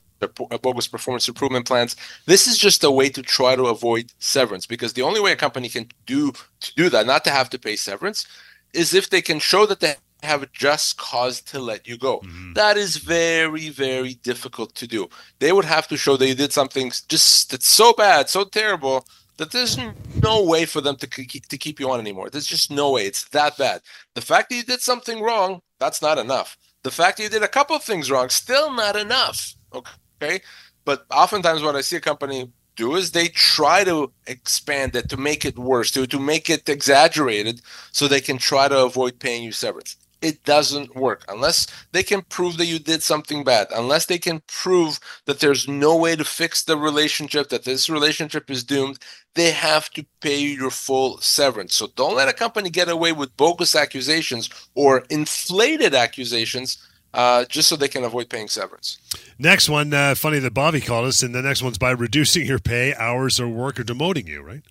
bogus 0.63 0.89
performance 0.89 1.29
improvement 1.29 1.67
plans. 1.67 1.97
This 2.27 2.47
is 2.47 2.59
just 2.59 2.85
a 2.85 2.91
way 2.91 3.09
to 3.09 3.23
try 3.23 3.57
to 3.57 3.67
avoid 3.67 4.13
severance 4.19 4.67
because 4.67 4.93
the 4.93 5.03
only 5.03 5.21
way 5.21 5.33
a 5.33 5.37
company 5.37 5.69
can 5.69 5.89
do 6.07 6.33
to 6.61 6.75
do 6.75 6.91
that, 6.91 7.07
not 7.07 7.25
to 7.25 7.31
have 7.31 7.51
to 7.51 7.59
pay 7.59 7.77
severance, 7.77 8.27
is 8.73 8.95
if 8.95 9.11
they 9.11 9.23
can 9.23 9.39
show 9.39 9.67
that 9.67 9.81
they 9.81 9.95
have 10.23 10.51
just 10.53 10.99
cause 10.99 11.41
to 11.41 11.59
let 11.59 11.89
you 11.89 11.97
go. 11.97 12.19
Mm-hmm. 12.19 12.53
That 12.53 12.77
is 12.77 12.99
very, 12.99 13.71
very 13.71 14.15
difficult 14.15 14.75
to 14.75 14.87
do. 14.87 15.09
They 15.39 15.53
would 15.53 15.65
have 15.65 15.89
to 15.89 15.97
show 15.97 16.17
that 16.17 16.29
you 16.29 16.35
did 16.35 16.53
something 16.53 16.93
just 17.09 17.51
that's 17.51 17.67
so 17.67 17.93
bad, 17.95 18.29
so 18.29 18.45
terrible 18.45 19.07
that 19.41 19.53
there's 19.53 19.79
no 20.23 20.45
way 20.45 20.67
for 20.67 20.83
them 20.83 20.97
to 20.97 21.07
to 21.07 21.59
keep 21.59 21.81
you 21.81 21.91
on 21.91 21.99
anymore. 21.99 22.29
There's 22.29 22.47
just 22.47 22.71
no 22.71 22.93
way. 22.93 23.07
It's 23.07 23.27
that 23.31 23.57
bad. 23.57 23.81
The 24.15 24.21
fact 24.21 24.51
that 24.51 24.57
you 24.57 24.63
did 24.63 24.83
something 24.83 25.23
wrong, 25.23 25.63
that's 25.79 26.03
not 26.03 26.19
enough. 26.19 26.59
The 26.83 26.91
fact 26.91 27.17
that 27.17 27.23
you 27.25 27.31
did 27.31 27.43
a 27.43 27.49
couple 27.49 27.75
of 27.75 27.83
things 27.83 28.11
wrong, 28.11 28.29
still 28.29 28.71
not 28.73 28.97
enough. 28.97 29.55
Okay. 29.75 30.43
But 30.85 31.07
oftentimes, 31.11 31.63
what 31.63 31.75
I 31.75 31.81
see 31.81 31.97
a 31.97 32.01
company 32.01 32.53
do 32.77 32.97
is 32.97 33.13
they 33.13 33.29
try 33.29 33.83
to 33.85 34.13
expand 34.27 34.95
it 34.95 35.09
to 35.09 35.17
make 35.17 35.47
it 35.47 35.59
worse, 35.59 35.91
to, 35.93 36.07
to 36.07 36.19
make 36.19 36.51
it 36.51 36.69
exaggerated 36.69 37.63
so 37.93 38.07
they 38.07 38.21
can 38.21 38.37
try 38.37 38.69
to 38.69 38.85
avoid 38.85 39.19
paying 39.19 39.43
you 39.43 39.53
severance. 39.53 39.97
It 40.23 40.45
doesn't 40.45 40.95
work 40.95 41.25
unless 41.29 41.67
they 41.93 42.03
can 42.03 42.23
prove 42.23 42.59
that 42.59 42.67
you 42.67 42.79
did 42.79 43.03
something 43.03 43.43
bad, 43.43 43.69
unless 43.75 44.07
they 44.07 44.19
can 44.19 44.43
prove 44.47 45.01
that 45.25 45.41
there's 45.41 45.67
no 45.67 45.97
way 45.97 46.17
to 46.17 46.25
fix 46.25 46.63
the 46.63 46.77
relationship, 46.77 47.49
that 47.49 47.65
this 47.65 47.89
relationship 47.89 48.51
is 48.51 48.63
doomed. 48.63 48.99
They 49.35 49.51
have 49.53 49.91
to 49.91 50.05
pay 50.21 50.39
you 50.39 50.51
your 50.51 50.71
full 50.71 51.19
severance. 51.19 51.75
So 51.75 51.89
don't 51.97 52.17
let 52.17 52.29
a 52.29 52.33
company 52.33 52.69
get 52.69 52.89
away 52.89 53.13
with 53.13 53.37
bogus 53.37 53.75
accusations 53.75 54.51
or 54.75 55.05
inflated 55.09 55.95
accusations 55.95 56.87
uh, 57.15 57.45
just 57.47 57.69
so 57.69 57.77
they 57.77 57.89
can 57.89 58.05
avoid 58.05 58.29
paying 58.29 58.49
severance. 58.49 58.99
Next 59.39 59.69
one, 59.69 59.93
uh, 59.93 60.15
funny 60.15 60.39
that 60.39 60.55
Bobby 60.55 60.81
called 60.81 61.07
us, 61.07 61.23
and 61.23 61.35
the 61.35 61.43
next 61.43 61.63
one's 61.63 61.79
by 61.79 61.91
reducing 61.91 62.47
your 62.47 62.59
pay, 62.59 62.95
hours, 62.95 63.41
or 63.41 63.49
work, 63.49 63.81
or 63.81 63.85
demoting 63.85 64.29
you, 64.29 64.43
right? 64.43 64.63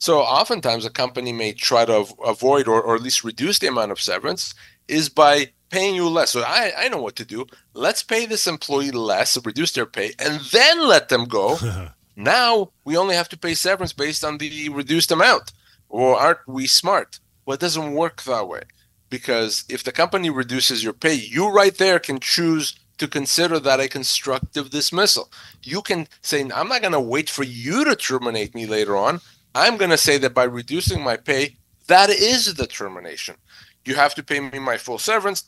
So 0.00 0.20
oftentimes 0.20 0.86
a 0.86 0.90
company 0.90 1.30
may 1.30 1.52
try 1.52 1.84
to 1.84 2.06
avoid 2.24 2.66
or, 2.66 2.80
or 2.82 2.94
at 2.94 3.02
least 3.02 3.22
reduce 3.22 3.58
the 3.58 3.66
amount 3.66 3.92
of 3.92 4.00
severance 4.00 4.54
is 4.88 5.10
by 5.10 5.52
paying 5.68 5.94
you 5.94 6.08
less. 6.08 6.30
So 6.30 6.40
I, 6.40 6.72
I 6.76 6.88
know 6.88 7.02
what 7.02 7.16
to 7.16 7.24
do. 7.24 7.46
Let's 7.74 8.02
pay 8.02 8.24
this 8.24 8.46
employee 8.46 8.92
less, 8.92 9.38
reduce 9.44 9.72
their 9.72 9.84
pay, 9.84 10.12
and 10.18 10.40
then 10.52 10.88
let 10.88 11.10
them 11.10 11.26
go. 11.26 11.58
now 12.16 12.70
we 12.86 12.96
only 12.96 13.14
have 13.14 13.28
to 13.28 13.38
pay 13.38 13.52
severance 13.52 13.92
based 13.92 14.24
on 14.24 14.38
the 14.38 14.70
reduced 14.70 15.12
amount. 15.12 15.52
Or 15.90 16.18
aren't 16.18 16.48
we 16.48 16.66
smart? 16.66 17.20
Well, 17.44 17.56
it 17.56 17.60
doesn't 17.60 17.92
work 17.92 18.22
that 18.22 18.48
way 18.48 18.62
because 19.10 19.64
if 19.68 19.84
the 19.84 19.92
company 19.92 20.30
reduces 20.30 20.82
your 20.82 20.94
pay, 20.94 21.14
you 21.14 21.50
right 21.50 21.76
there 21.76 21.98
can 21.98 22.20
choose 22.20 22.74
to 22.96 23.06
consider 23.06 23.58
that 23.58 23.80
a 23.80 23.88
constructive 23.88 24.70
dismissal. 24.70 25.30
You 25.62 25.82
can 25.82 26.08
say, 26.22 26.40
I'm 26.40 26.68
not 26.68 26.80
going 26.80 26.92
to 26.92 27.00
wait 27.00 27.28
for 27.28 27.42
you 27.42 27.84
to 27.84 27.96
terminate 27.96 28.54
me 28.54 28.66
later 28.66 28.96
on. 28.96 29.20
I'm 29.54 29.76
going 29.76 29.90
to 29.90 29.98
say 29.98 30.18
that 30.18 30.34
by 30.34 30.44
reducing 30.44 31.02
my 31.02 31.16
pay, 31.16 31.56
that 31.88 32.10
is 32.10 32.54
the 32.54 32.66
termination. 32.66 33.36
You 33.84 33.94
have 33.96 34.14
to 34.14 34.22
pay 34.22 34.40
me 34.40 34.58
my 34.58 34.76
full 34.76 34.98
severance 34.98 35.44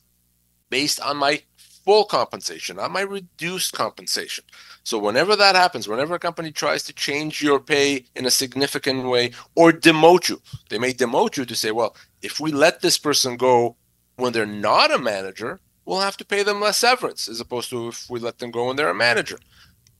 based 0.70 1.00
on 1.00 1.16
my 1.16 1.42
full 1.84 2.04
compensation, 2.04 2.76
not 2.76 2.90
my 2.90 3.02
reduced 3.02 3.72
compensation. 3.72 4.44
So 4.84 4.98
whenever 4.98 5.36
that 5.36 5.54
happens, 5.54 5.88
whenever 5.88 6.14
a 6.14 6.18
company 6.18 6.50
tries 6.50 6.82
to 6.84 6.92
change 6.92 7.42
your 7.42 7.60
pay 7.60 8.04
in 8.16 8.26
a 8.26 8.30
significant 8.30 9.04
way 9.04 9.32
or 9.54 9.72
demote 9.72 10.28
you, 10.28 10.40
they 10.70 10.78
may 10.78 10.92
demote 10.92 11.36
you 11.36 11.44
to 11.44 11.54
say, 11.54 11.70
well, 11.70 11.96
if 12.22 12.40
we 12.40 12.52
let 12.52 12.80
this 12.80 12.98
person 12.98 13.36
go 13.36 13.76
when 14.16 14.32
they're 14.32 14.46
not 14.46 14.92
a 14.92 14.98
manager, 14.98 15.60
we'll 15.84 16.00
have 16.00 16.16
to 16.16 16.24
pay 16.24 16.42
them 16.42 16.60
less 16.60 16.78
severance 16.78 17.28
as 17.28 17.40
opposed 17.40 17.70
to 17.70 17.88
if 17.88 18.08
we 18.08 18.20
let 18.20 18.38
them 18.38 18.50
go 18.50 18.66
when 18.66 18.76
they're 18.76 18.88
a 18.88 18.94
manager. 18.94 19.38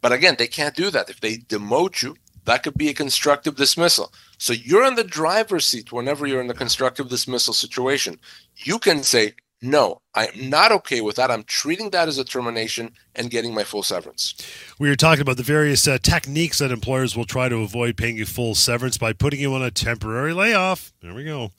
But 0.00 0.12
again, 0.12 0.36
they 0.38 0.48
can't 0.48 0.74
do 0.74 0.90
that. 0.90 1.10
If 1.10 1.20
they 1.20 1.36
demote 1.36 2.02
you, 2.02 2.16
that 2.44 2.62
could 2.62 2.76
be 2.76 2.88
a 2.88 2.94
constructive 2.94 3.56
dismissal. 3.56 4.12
So 4.38 4.52
you're 4.52 4.86
in 4.86 4.96
the 4.96 5.04
driver's 5.04 5.66
seat 5.66 5.92
whenever 5.92 6.26
you're 6.26 6.40
in 6.40 6.48
the 6.48 6.54
constructive 6.54 7.08
dismissal 7.08 7.54
situation. 7.54 8.18
You 8.56 8.78
can 8.78 9.02
say, 9.02 9.34
no, 9.64 10.02
I'm 10.14 10.50
not 10.50 10.72
okay 10.72 11.00
with 11.00 11.16
that. 11.16 11.30
I'm 11.30 11.44
treating 11.44 11.90
that 11.90 12.08
as 12.08 12.18
a 12.18 12.24
termination 12.24 12.92
and 13.14 13.30
getting 13.30 13.54
my 13.54 13.62
full 13.62 13.84
severance. 13.84 14.34
We 14.80 14.88
were 14.88 14.96
talking 14.96 15.22
about 15.22 15.36
the 15.36 15.44
various 15.44 15.86
uh, 15.86 15.98
techniques 16.02 16.58
that 16.58 16.72
employers 16.72 17.16
will 17.16 17.24
try 17.24 17.48
to 17.48 17.58
avoid 17.58 17.96
paying 17.96 18.16
you 18.16 18.26
full 18.26 18.56
severance 18.56 18.98
by 18.98 19.12
putting 19.12 19.38
you 19.38 19.54
on 19.54 19.62
a 19.62 19.70
temporary 19.70 20.32
layoff. 20.34 20.92
There 21.00 21.14
we 21.14 21.22
go. 21.22 21.52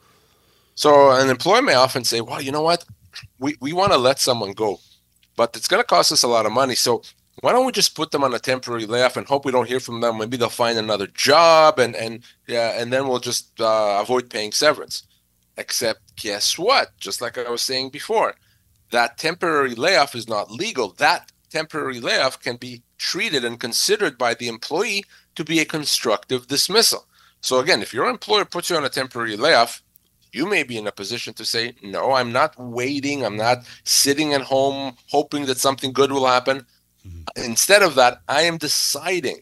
So 0.75 1.11
an 1.11 1.29
employer 1.29 1.61
may 1.61 1.75
often 1.75 2.03
say, 2.03 2.19
well, 2.19 2.41
you 2.41 2.51
know 2.51 2.61
what? 2.61 2.83
We, 3.39 3.55
we 3.61 3.71
want 3.71 3.93
to 3.93 3.97
let 3.97 4.19
someone 4.19 4.51
go, 4.51 4.79
but 5.37 5.55
it's 5.55 5.67
going 5.67 5.81
to 5.81 5.87
cost 5.87 6.11
us 6.11 6.23
a 6.23 6.27
lot 6.27 6.45
of 6.45 6.51
money. 6.51 6.75
So 6.75 7.03
why 7.41 7.51
don't 7.51 7.65
we 7.65 7.71
just 7.71 7.95
put 7.95 8.11
them 8.11 8.23
on 8.23 8.33
a 8.33 8.39
temporary 8.39 8.85
layoff 8.85 9.17
and 9.17 9.27
hope 9.27 9.45
we 9.45 9.51
don't 9.51 9.67
hear 9.67 9.79
from 9.79 10.01
them? 10.01 10.17
Maybe 10.17 10.37
they'll 10.37 10.49
find 10.49 10.77
another 10.77 11.07
job 11.07 11.79
and, 11.79 11.95
and 11.95 12.23
yeah, 12.47 12.79
and 12.79 12.93
then 12.93 13.07
we'll 13.07 13.19
just 13.19 13.59
uh, 13.59 13.99
avoid 14.01 14.29
paying 14.29 14.51
severance. 14.51 15.03
Except, 15.57 16.15
guess 16.15 16.57
what? 16.57 16.97
Just 16.97 17.21
like 17.21 17.37
I 17.37 17.49
was 17.49 17.61
saying 17.61 17.89
before, 17.89 18.35
that 18.91 19.17
temporary 19.17 19.75
layoff 19.75 20.15
is 20.15 20.27
not 20.27 20.51
legal. 20.51 20.89
That 20.97 21.31
temporary 21.49 21.99
layoff 21.99 22.39
can 22.41 22.55
be 22.55 22.81
treated 22.97 23.45
and 23.45 23.59
considered 23.59 24.17
by 24.17 24.33
the 24.33 24.47
employee 24.47 25.05
to 25.35 25.43
be 25.43 25.59
a 25.59 25.65
constructive 25.65 26.47
dismissal. 26.47 27.05
So, 27.41 27.59
again, 27.59 27.81
if 27.81 27.93
your 27.93 28.07
employer 28.07 28.45
puts 28.45 28.69
you 28.69 28.77
on 28.77 28.85
a 28.85 28.89
temporary 28.89 29.35
layoff, 29.35 29.83
you 30.31 30.47
may 30.47 30.63
be 30.63 30.77
in 30.77 30.87
a 30.87 30.91
position 30.91 31.33
to 31.35 31.45
say, 31.45 31.73
No, 31.83 32.13
I'm 32.13 32.31
not 32.31 32.57
waiting. 32.57 33.23
I'm 33.23 33.37
not 33.37 33.59
sitting 33.83 34.33
at 34.33 34.41
home 34.41 34.95
hoping 35.09 35.45
that 35.45 35.59
something 35.59 35.93
good 35.93 36.11
will 36.11 36.25
happen. 36.25 36.65
Mm-hmm. 37.07 37.43
Instead 37.43 37.83
of 37.83 37.95
that, 37.95 38.21
I 38.27 38.43
am 38.43 38.57
deciding 38.57 39.41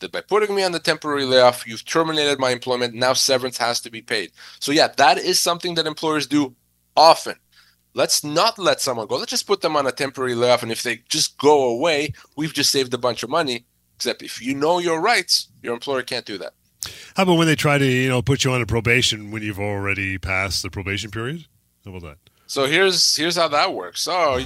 that 0.00 0.12
by 0.12 0.20
putting 0.20 0.54
me 0.54 0.62
on 0.62 0.72
the 0.72 0.78
temporary 0.78 1.24
layoff, 1.24 1.66
you've 1.66 1.84
terminated 1.84 2.38
my 2.38 2.50
employment. 2.50 2.94
Now 2.94 3.12
severance 3.12 3.58
has 3.58 3.80
to 3.80 3.90
be 3.90 4.02
paid. 4.02 4.32
So, 4.60 4.72
yeah, 4.72 4.88
that 4.96 5.18
is 5.18 5.40
something 5.40 5.74
that 5.74 5.86
employers 5.86 6.26
do 6.26 6.54
often. 6.96 7.36
Let's 7.94 8.22
not 8.22 8.58
let 8.58 8.80
someone 8.80 9.06
go. 9.06 9.16
Let's 9.16 9.30
just 9.30 9.46
put 9.46 9.60
them 9.60 9.76
on 9.76 9.86
a 9.86 9.92
temporary 9.92 10.34
layoff. 10.34 10.62
And 10.62 10.70
if 10.70 10.82
they 10.82 11.02
just 11.08 11.38
go 11.38 11.68
away, 11.70 12.12
we've 12.36 12.52
just 12.52 12.70
saved 12.70 12.94
a 12.94 12.98
bunch 12.98 13.22
of 13.22 13.30
money. 13.30 13.64
Except 13.96 14.22
if 14.22 14.40
you 14.40 14.54
know 14.54 14.78
your 14.78 15.00
rights, 15.00 15.48
your 15.62 15.74
employer 15.74 16.02
can't 16.02 16.24
do 16.24 16.38
that. 16.38 16.52
How 17.16 17.24
about 17.24 17.34
when 17.38 17.48
they 17.48 17.56
try 17.56 17.78
to, 17.78 17.84
you 17.84 18.08
know, 18.08 18.22
put 18.22 18.44
you 18.44 18.52
on 18.52 18.62
a 18.62 18.66
probation 18.66 19.32
when 19.32 19.42
you've 19.42 19.58
already 19.58 20.18
passed 20.18 20.62
the 20.62 20.70
probation 20.70 21.10
period? 21.10 21.46
How 21.84 21.90
about 21.90 22.02
that? 22.02 22.18
So 22.46 22.66
here's 22.66 23.16
here's 23.16 23.36
how 23.36 23.48
that 23.48 23.74
works. 23.74 24.02
So 24.08 24.38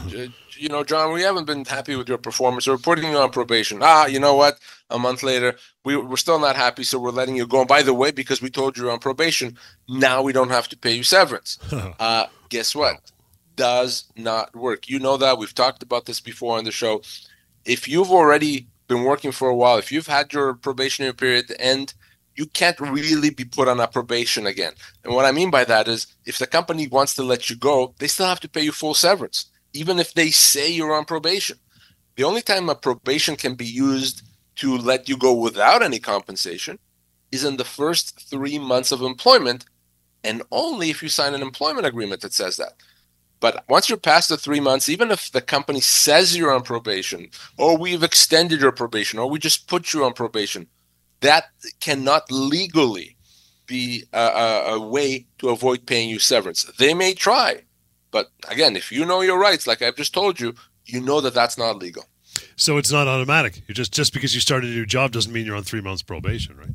you 0.63 0.69
know, 0.69 0.85
John, 0.85 1.13
we 1.13 1.23
haven't 1.23 1.47
been 1.47 1.65
happy 1.65 1.97
with 1.97 2.09
your 2.09 2.19
performance. 2.19 2.69
We're 2.69 2.79
putting 2.79 3.11
you 3.11 3.19
on 3.19 3.31
probation. 3.31 3.81
Ah, 3.83 4.07
you 4.07 4.21
know 4.21 4.37
what? 4.37 4.61
A 4.91 4.99
month 4.99 5.25
later, 5.25 5.57
we, 5.85 5.97
we're 5.97 6.17
still 6.17 6.39
not 6.39 6.55
happy, 6.55 6.85
so 6.85 7.01
we're 7.01 7.11
letting 7.11 7.35
you 7.35 7.49
go. 7.49 7.61
And 7.61 7.69
by 7.69 7.83
the 7.83 7.93
way, 7.93 8.13
because 8.13 8.41
we 8.41 8.49
told 8.49 8.77
you 8.77 8.85
you're 8.85 8.93
on 8.93 9.01
probation, 9.01 9.59
now 9.89 10.23
we 10.23 10.33
don't 10.33 10.51
have 10.51 10.69
to 10.69 10.79
pay 10.79 10.93
you 10.93 11.03
severance. 11.03 11.59
uh, 11.99 12.27
guess 12.49 12.77
what? 12.77 13.11
Does 13.57 14.05
not 14.17 14.55
work. 14.55 14.89
You 14.89 15.01
know 15.01 15.17
that. 15.17 15.37
We've 15.37 15.53
talked 15.53 15.83
about 15.83 16.07
this 16.07 16.21
before 16.21 16.59
on 16.59 16.65
the 16.65 16.71
show. 16.71 17.03
If 17.65 17.89
you've 17.89 18.13
already 18.13 18.69
been 18.87 19.03
working 19.03 19.33
for 19.33 19.49
a 19.49 19.57
while, 19.57 19.79
if 19.79 19.91
you've 19.91 20.07
had 20.07 20.33
your 20.33 20.55
probationary 20.55 21.15
period 21.15 21.53
end, 21.59 21.95
you 22.37 22.47
can't 22.47 22.79
really 22.79 23.31
be 23.31 23.45
put 23.45 23.67
on 23.67 23.81
a 23.81 23.89
probation 23.89 24.47
again. 24.47 24.75
And 25.03 25.13
what 25.13 25.25
I 25.25 25.33
mean 25.33 25.51
by 25.51 25.65
that 25.65 25.89
is 25.89 26.07
if 26.25 26.39
the 26.39 26.47
company 26.47 26.87
wants 26.87 27.17
to 27.17 27.25
let 27.25 27.51
you 27.51 27.57
go, 27.57 27.95
they 27.99 28.07
still 28.07 28.27
have 28.27 28.41
to 28.41 28.49
pay 28.49 28.63
you 28.63 28.71
full 28.71 28.95
severance 28.95 29.47
even 29.73 29.99
if 29.99 30.15
they 30.15 30.31
say 30.31 30.71
you're 30.71 30.95
on 30.95 31.05
probation. 31.05 31.59
The 32.17 32.25
only 32.25 32.43
time 32.43 32.69
a 32.69 32.75
probation 32.75 33.37
can 33.37 33.55
be 33.55 33.67
used 33.67 34.23
to 34.57 34.77
let 34.77 35.09
you 35.09 35.17
go 35.17 35.35
without 35.35 35.83
any 35.83 35.99
compensation 35.99 36.79
is 37.31 37.45
in 37.45 37.57
the 37.57 37.65
first 37.65 38.29
three 38.29 38.59
months 38.59 38.93
of 38.93 39.01
employment, 39.01 39.65
and 40.23 40.43
only 40.51 40.91
if 40.91 41.03
you 41.03 41.09
sign 41.09 41.35
an 41.35 41.43
employment 41.43 41.87
agreement 41.87 42.21
that 42.21 42.35
says 42.35 42.57
that. 42.59 42.75
But 43.41 43.65
once 43.69 43.89
you're 43.89 43.99
past 43.99 44.29
the 44.29 44.37
three 44.37 44.61
months, 44.61 44.89
even 44.89 45.11
if 45.11 45.33
the 45.33 45.41
company 45.41 45.81
says 45.81 46.37
you're 46.37 46.55
on 46.55 46.63
probation, 46.63 47.29
or 47.59 47.77
we've 47.77 48.05
extended 48.05 48.61
your 48.61 48.71
probation, 48.71 49.19
or 49.19 49.29
we 49.29 49.39
just 49.39 49.67
put 49.67 49.93
you 49.93 50.05
on 50.05 50.13
probation, 50.13 50.69
that 51.21 51.47
cannot 51.81 52.31
legally 52.31 53.17
be 53.67 54.05
a, 54.13 54.21
a, 54.21 54.75
a 54.75 54.81
way 54.81 55.27
to 55.39 55.49
avoid 55.49 55.87
paying 55.87 56.09
you 56.09 56.19
severance. 56.19 56.65
They 56.79 56.95
may 56.95 57.15
try, 57.15 57.63
but 58.13 58.31
again, 58.49 58.77
if 58.77 58.93
you 58.93 59.05
know 59.05 59.23
your 59.23 59.39
rights, 59.39 59.67
like 59.67 59.83
I've 59.83 59.97
just 59.97 60.15
told 60.15 60.39
you, 60.39 60.55
you 60.87 61.01
know 61.01 61.21
that 61.21 61.35
that's 61.35 61.59
not 61.59 61.79
legal. 61.79 62.05
So 62.55 62.79
it's 62.79 62.93
not 62.93 63.09
automatic. 63.09 63.63
You 63.67 63.75
just 63.75 63.93
just 63.93 64.13
because 64.13 64.35
you 64.35 64.41
started 64.41 64.71
a 64.71 64.75
new 64.75 64.87
job 64.87 65.11
doesn't 65.11 65.33
mean 65.33 65.45
you're 65.45 65.57
on 65.57 65.65
three 65.65 65.81
months 65.81 66.03
probation, 66.03 66.57
right? 66.57 66.69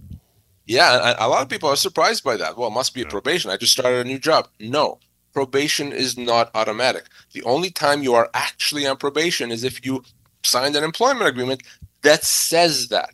Yeah, 0.66 1.16
a 1.18 1.30
lot 1.30 1.42
of 1.42 1.48
people 1.48 1.70
are 1.70 1.78
surprised 1.78 2.26
by 2.26 2.36
that. 2.36 2.58
Well, 2.58 2.68
it 2.68 2.74
must 2.74 2.94
be 2.94 3.02
a 3.02 3.06
probation. 3.06 3.50
I 3.50 3.56
just 3.56 3.72
started 3.72 4.06
a 4.06 4.10
new 4.10 4.20
job. 4.20 4.50
No, 4.60 5.00
probation 5.32 5.94
is 5.94 6.18
not 6.18 6.52
automatic. 6.54 7.06
The 7.32 7.44
only 7.44 7.70
time 7.70 8.04
you 8.04 8.16
are 8.16 8.30
actually 8.34 8.86
on 8.86 8.98
probation 8.98 9.50
is 9.50 9.64
if 9.64 9.86
you 9.86 10.04
signed 10.44 10.76
an 10.76 10.84
employment 10.84 11.30
agreement 11.30 11.64
that 12.02 12.24
says 12.24 12.90
that. 12.90 13.12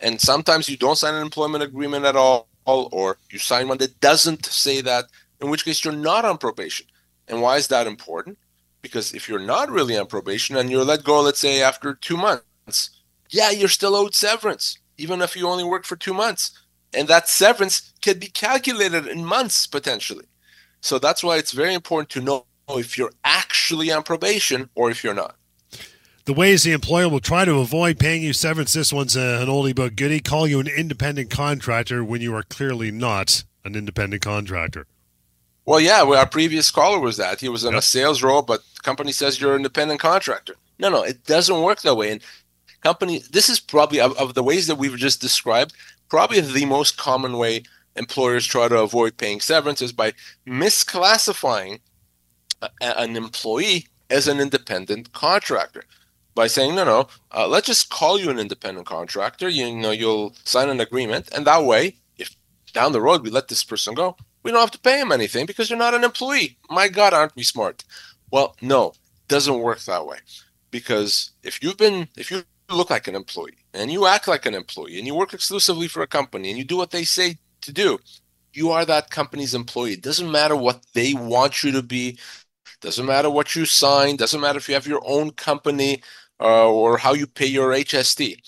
And 0.00 0.20
sometimes 0.20 0.68
you 0.68 0.76
don't 0.76 0.96
sign 0.98 1.14
an 1.14 1.22
employment 1.22 1.62
agreement 1.62 2.04
at 2.04 2.16
all, 2.16 2.48
or 2.64 3.18
you 3.30 3.38
sign 3.38 3.68
one 3.68 3.78
that 3.78 4.00
doesn't 4.00 4.44
say 4.46 4.80
that, 4.80 5.04
in 5.40 5.48
which 5.48 5.64
case 5.64 5.84
you're 5.84 5.94
not 5.94 6.24
on 6.24 6.38
probation. 6.38 6.86
And 7.28 7.42
why 7.42 7.56
is 7.56 7.68
that 7.68 7.86
important? 7.86 8.38
Because 8.82 9.14
if 9.14 9.28
you're 9.28 9.38
not 9.38 9.70
really 9.70 9.98
on 9.98 10.06
probation 10.06 10.56
and 10.56 10.70
you're 10.70 10.84
let 10.84 11.04
go, 11.04 11.20
let's 11.20 11.40
say 11.40 11.62
after 11.62 11.94
two 11.94 12.16
months, 12.16 12.90
yeah, 13.30 13.50
you're 13.50 13.68
still 13.68 13.96
owed 13.96 14.14
severance, 14.14 14.78
even 14.96 15.20
if 15.20 15.36
you 15.36 15.48
only 15.48 15.64
work 15.64 15.84
for 15.84 15.96
two 15.96 16.14
months. 16.14 16.52
And 16.94 17.08
that 17.08 17.28
severance 17.28 17.92
can 18.00 18.18
be 18.18 18.28
calculated 18.28 19.06
in 19.06 19.24
months 19.24 19.66
potentially. 19.66 20.26
So 20.80 20.98
that's 20.98 21.24
why 21.24 21.36
it's 21.36 21.52
very 21.52 21.74
important 21.74 22.10
to 22.10 22.20
know 22.20 22.46
if 22.70 22.96
you're 22.96 23.12
actually 23.24 23.90
on 23.90 24.02
probation 24.02 24.70
or 24.74 24.90
if 24.90 25.02
you're 25.02 25.14
not. 25.14 25.36
The 26.26 26.32
ways 26.32 26.64
the 26.64 26.72
employer 26.72 27.08
will 27.08 27.20
try 27.20 27.44
to 27.44 27.60
avoid 27.60 28.00
paying 28.00 28.22
you 28.22 28.32
severance. 28.32 28.72
This 28.72 28.92
one's 28.92 29.14
an 29.14 29.46
oldie 29.46 29.74
but 29.74 29.94
goodie. 29.94 30.20
Call 30.20 30.48
you 30.48 30.58
an 30.58 30.66
independent 30.66 31.30
contractor 31.30 32.04
when 32.04 32.20
you 32.20 32.34
are 32.34 32.42
clearly 32.42 32.90
not 32.90 33.44
an 33.64 33.76
independent 33.76 34.22
contractor. 34.22 34.86
Well, 35.66 35.80
yeah, 35.80 36.02
well, 36.04 36.18
our 36.18 36.28
previous 36.28 36.70
caller 36.70 37.00
was 37.00 37.16
that. 37.16 37.40
He 37.40 37.48
was 37.48 37.64
in 37.64 37.72
yep. 37.72 37.80
a 37.80 37.82
sales 37.82 38.22
role, 38.22 38.42
but 38.42 38.62
the 38.74 38.80
company 38.82 39.12
says 39.12 39.40
you're 39.40 39.52
an 39.52 39.56
independent 39.56 40.00
contractor. 40.00 40.54
No, 40.78 40.88
no, 40.88 41.02
it 41.02 41.24
doesn't 41.24 41.62
work 41.62 41.82
that 41.82 41.96
way. 41.96 42.12
And 42.12 42.22
company, 42.82 43.22
this 43.30 43.48
is 43.48 43.58
probably 43.58 44.00
of, 44.00 44.16
of 44.16 44.34
the 44.34 44.44
ways 44.44 44.68
that 44.68 44.76
we've 44.76 44.96
just 44.96 45.20
described, 45.20 45.74
probably 46.08 46.40
the 46.40 46.66
most 46.66 46.96
common 46.96 47.36
way 47.36 47.64
employers 47.96 48.46
try 48.46 48.68
to 48.68 48.78
avoid 48.78 49.16
paying 49.16 49.40
severance 49.40 49.82
is 49.82 49.92
by 49.92 50.12
misclassifying 50.46 51.80
a, 52.62 52.68
an 52.80 53.16
employee 53.16 53.86
as 54.10 54.28
an 54.28 54.38
independent 54.38 55.12
contractor 55.12 55.84
by 56.34 56.46
saying 56.46 56.74
no 56.74 56.84
no 56.84 57.08
uh, 57.34 57.48
let's 57.48 57.66
just 57.66 57.88
call 57.88 58.20
you 58.20 58.30
an 58.30 58.38
independent 58.38 58.86
contractor 58.86 59.48
you 59.48 59.74
know 59.74 59.90
you'll 59.90 60.34
sign 60.44 60.68
an 60.68 60.80
agreement 60.80 61.28
and 61.34 61.46
that 61.46 61.64
way 61.64 61.96
if 62.18 62.36
down 62.72 62.92
the 62.92 63.00
road 63.00 63.22
we 63.22 63.30
let 63.30 63.48
this 63.48 63.64
person 63.64 63.94
go 63.94 64.14
we 64.46 64.52
don't 64.52 64.60
have 64.60 64.70
to 64.70 64.78
pay 64.78 65.00
him 65.00 65.10
anything 65.10 65.44
because 65.44 65.68
you're 65.68 65.76
not 65.76 65.94
an 65.94 66.04
employee. 66.04 66.56
My 66.70 66.86
God, 66.86 67.12
aren't 67.12 67.34
we 67.34 67.42
smart? 67.42 67.82
Well, 68.30 68.54
no, 68.62 68.92
doesn't 69.26 69.58
work 69.58 69.80
that 69.80 70.06
way. 70.06 70.18
Because 70.70 71.32
if 71.42 71.60
you've 71.60 71.76
been, 71.76 72.06
if 72.16 72.30
you 72.30 72.44
look 72.70 72.88
like 72.88 73.08
an 73.08 73.16
employee 73.16 73.58
and 73.74 73.90
you 73.90 74.06
act 74.06 74.28
like 74.28 74.46
an 74.46 74.54
employee 74.54 74.98
and 74.98 75.06
you 75.06 75.16
work 75.16 75.34
exclusively 75.34 75.88
for 75.88 76.00
a 76.00 76.06
company 76.06 76.48
and 76.48 76.56
you 76.56 76.62
do 76.62 76.76
what 76.76 76.92
they 76.92 77.02
say 77.02 77.38
to 77.62 77.72
do, 77.72 77.98
you 78.52 78.70
are 78.70 78.84
that 78.84 79.10
company's 79.10 79.52
employee. 79.52 79.94
It 79.94 80.02
doesn't 80.02 80.30
matter 80.30 80.54
what 80.54 80.86
they 80.94 81.12
want 81.12 81.64
you 81.64 81.72
to 81.72 81.82
be. 81.82 82.16
Doesn't 82.80 83.04
matter 83.04 83.30
what 83.30 83.56
you 83.56 83.64
sign. 83.64 84.14
Doesn't 84.14 84.40
matter 84.40 84.58
if 84.58 84.68
you 84.68 84.74
have 84.74 84.86
your 84.86 85.02
own 85.04 85.32
company 85.32 86.04
uh, 86.38 86.70
or 86.70 86.98
how 86.98 87.14
you 87.14 87.26
pay 87.26 87.46
your 87.46 87.70
HST 87.70 88.40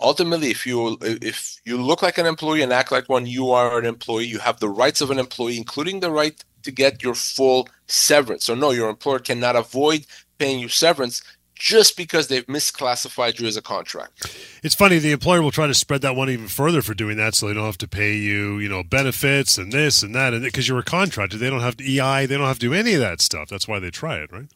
ultimately 0.00 0.50
if 0.50 0.66
you 0.66 0.96
if 1.00 1.60
you 1.64 1.80
look 1.80 2.02
like 2.02 2.18
an 2.18 2.26
employee 2.26 2.62
and 2.62 2.72
act 2.72 2.92
like 2.92 3.08
one 3.08 3.26
you 3.26 3.50
are 3.50 3.78
an 3.78 3.84
employee 3.84 4.26
you 4.26 4.38
have 4.38 4.60
the 4.60 4.68
rights 4.68 5.00
of 5.00 5.10
an 5.10 5.18
employee 5.18 5.56
including 5.56 6.00
the 6.00 6.10
right 6.10 6.44
to 6.62 6.70
get 6.70 7.02
your 7.02 7.14
full 7.14 7.68
severance 7.86 8.44
so 8.44 8.54
no 8.54 8.70
your 8.70 8.88
employer 8.88 9.18
cannot 9.18 9.56
avoid 9.56 10.06
paying 10.38 10.58
you 10.58 10.68
severance 10.68 11.22
just 11.58 11.96
because 11.96 12.28
they've 12.28 12.46
misclassified 12.46 13.40
you 13.40 13.46
as 13.46 13.56
a 13.56 13.62
contract. 13.62 14.36
It's 14.62 14.74
funny 14.74 14.98
the 14.98 15.10
employer 15.10 15.42
will 15.42 15.50
try 15.50 15.66
to 15.66 15.74
spread 15.74 16.02
that 16.02 16.14
one 16.14 16.30
even 16.30 16.46
further 16.46 16.82
for 16.82 16.94
doing 16.94 17.16
that, 17.16 17.34
so 17.34 17.48
they 17.48 17.54
don't 17.54 17.66
have 17.66 17.78
to 17.78 17.88
pay 17.88 18.14
you, 18.14 18.58
you 18.58 18.68
know, 18.68 18.84
benefits 18.84 19.58
and 19.58 19.72
this 19.72 20.02
and 20.02 20.14
that, 20.14 20.32
and 20.32 20.44
because 20.44 20.68
you're 20.68 20.78
a 20.78 20.84
contractor, 20.84 21.36
they 21.36 21.50
don't 21.50 21.60
have 21.60 21.76
to 21.78 21.84
EI, 21.84 22.26
they 22.26 22.36
don't 22.36 22.46
have 22.46 22.60
to 22.60 22.68
do 22.68 22.74
any 22.74 22.94
of 22.94 23.00
that 23.00 23.20
stuff. 23.20 23.48
That's 23.48 23.66
why 23.66 23.80
they 23.80 23.90
try 23.90 24.18
it, 24.18 24.30
right? 24.32 24.46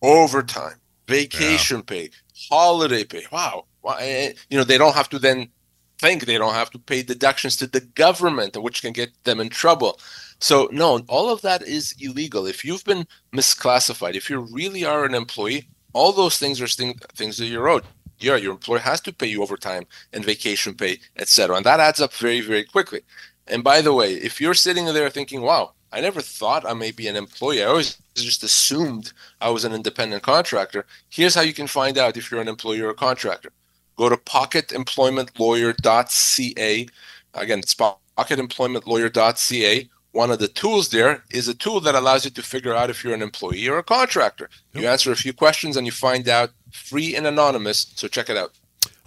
Overtime, 0.00 0.76
vacation 1.08 1.78
yeah. 1.78 1.82
pay, 1.86 2.10
holiday 2.50 3.04
pay. 3.04 3.24
Wow, 3.32 3.64
Eh, 4.00 4.32
you 4.50 4.58
know, 4.58 4.64
they 4.64 4.78
don't 4.78 4.94
have 4.94 5.08
to 5.10 5.18
then 5.18 5.50
think 5.98 6.26
they 6.26 6.38
don't 6.38 6.54
have 6.54 6.70
to 6.70 6.78
pay 6.78 7.02
deductions 7.02 7.56
to 7.56 7.66
the 7.66 7.80
government, 7.80 8.56
which 8.56 8.82
can 8.82 8.92
get 8.92 9.10
them 9.24 9.40
in 9.40 9.48
trouble. 9.48 9.98
So, 10.40 10.68
no, 10.70 11.00
all 11.08 11.30
of 11.30 11.40
that 11.42 11.62
is 11.62 11.94
illegal. 11.98 12.46
If 12.46 12.64
you've 12.64 12.84
been 12.84 13.06
misclassified, 13.32 14.14
if 14.14 14.28
you 14.28 14.40
really 14.40 14.84
are 14.84 15.04
an 15.04 15.14
employee, 15.14 15.68
all 15.92 16.12
those 16.12 16.38
things 16.38 16.60
are 16.60 16.66
things 16.66 17.38
that 17.38 17.46
you're 17.46 17.68
owed. 17.68 17.84
Yeah, 18.18 18.36
your 18.36 18.52
employer 18.52 18.78
has 18.80 19.00
to 19.02 19.12
pay 19.12 19.26
you 19.26 19.42
overtime 19.42 19.84
and 20.12 20.24
vacation 20.24 20.74
pay, 20.74 20.98
etc. 21.16 21.56
And 21.56 21.66
that 21.66 21.80
adds 21.80 22.00
up 22.00 22.12
very, 22.14 22.40
very 22.40 22.64
quickly. 22.64 23.02
And 23.46 23.62
by 23.62 23.80
the 23.80 23.94
way, 23.94 24.14
if 24.14 24.40
you're 24.40 24.54
sitting 24.54 24.86
there 24.86 25.08
thinking, 25.10 25.42
wow, 25.42 25.72
I 25.92 26.00
never 26.00 26.20
thought 26.20 26.68
I 26.68 26.74
may 26.74 26.90
be 26.90 27.08
an 27.08 27.16
employee. 27.16 27.62
I 27.62 27.66
always 27.66 27.96
just 28.14 28.42
assumed 28.42 29.12
I 29.40 29.50
was 29.50 29.64
an 29.64 29.72
independent 29.72 30.22
contractor. 30.22 30.84
Here's 31.08 31.34
how 31.34 31.42
you 31.42 31.54
can 31.54 31.66
find 31.66 31.96
out 31.96 32.16
if 32.16 32.30
you're 32.30 32.40
an 32.40 32.48
employee 32.48 32.80
or 32.80 32.90
a 32.90 32.94
contractor 32.94 33.52
go 33.96 34.08
to 34.08 34.16
pocketemploymentlawyer.ca. 34.16 36.88
Again, 37.34 37.58
it's 37.58 37.74
pocketemploymentlawyer.ca. 37.74 39.90
One 40.12 40.30
of 40.30 40.38
the 40.38 40.48
tools 40.48 40.88
there 40.88 41.22
is 41.30 41.48
a 41.48 41.54
tool 41.54 41.80
that 41.80 41.94
allows 41.94 42.24
you 42.24 42.30
to 42.30 42.42
figure 42.42 42.74
out 42.74 42.88
if 42.88 43.04
you're 43.04 43.12
an 43.12 43.20
employee 43.20 43.68
or 43.68 43.76
a 43.76 43.82
contractor. 43.82 44.48
Yep. 44.72 44.82
You 44.82 44.88
answer 44.88 45.12
a 45.12 45.16
few 45.16 45.34
questions 45.34 45.76
and 45.76 45.84
you 45.84 45.92
find 45.92 46.26
out 46.28 46.52
free 46.72 47.14
and 47.14 47.26
anonymous. 47.26 47.92
So 47.96 48.08
check 48.08 48.30
it 48.30 48.38
out. 48.38 48.52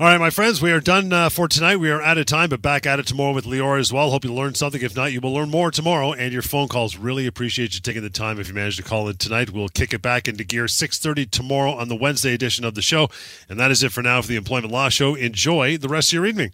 All 0.01 0.07
right, 0.07 0.17
my 0.17 0.29
friends, 0.29 0.61
we 0.61 0.71
are 0.71 0.79
done 0.79 1.11
uh, 1.11 1.27
for 1.27 1.49
tonight. 1.49 1.75
We 1.75 1.91
are 1.91 2.01
out 2.01 2.17
of 2.17 2.25
time, 2.25 2.47
but 2.51 2.61
back 2.61 2.85
at 2.85 2.99
it 2.99 3.05
tomorrow 3.05 3.33
with 3.33 3.43
Lior 3.43 3.77
as 3.77 3.91
well. 3.91 4.11
Hope 4.11 4.23
you 4.23 4.33
learned 4.33 4.55
something. 4.55 4.81
If 4.81 4.95
not, 4.95 5.11
you 5.11 5.19
will 5.19 5.33
learn 5.33 5.49
more 5.49 5.71
tomorrow. 5.71 6.13
And 6.13 6.31
your 6.31 6.41
phone 6.41 6.69
calls 6.69 6.95
really 6.95 7.27
appreciate 7.27 7.73
you 7.73 7.81
taking 7.81 8.01
the 8.01 8.09
time. 8.09 8.39
If 8.39 8.47
you 8.47 8.53
manage 8.53 8.77
to 8.77 8.83
call 8.83 9.09
in 9.09 9.17
tonight, 9.17 9.49
we'll 9.49 9.67
kick 9.67 9.93
it 9.93 10.01
back 10.01 10.29
into 10.29 10.45
gear 10.45 10.67
6:30 10.67 11.29
tomorrow 11.29 11.73
on 11.73 11.89
the 11.89 11.97
Wednesday 11.97 12.33
edition 12.33 12.63
of 12.63 12.75
the 12.75 12.81
show. 12.81 13.09
And 13.49 13.59
that 13.59 13.71
is 13.71 13.83
it 13.83 13.91
for 13.91 14.01
now 14.01 14.21
for 14.21 14.29
the 14.29 14.37
Employment 14.37 14.71
Law 14.71 14.87
Show. 14.87 15.15
Enjoy 15.15 15.75
the 15.75 15.89
rest 15.89 16.11
of 16.11 16.13
your 16.13 16.25
evening. 16.25 16.53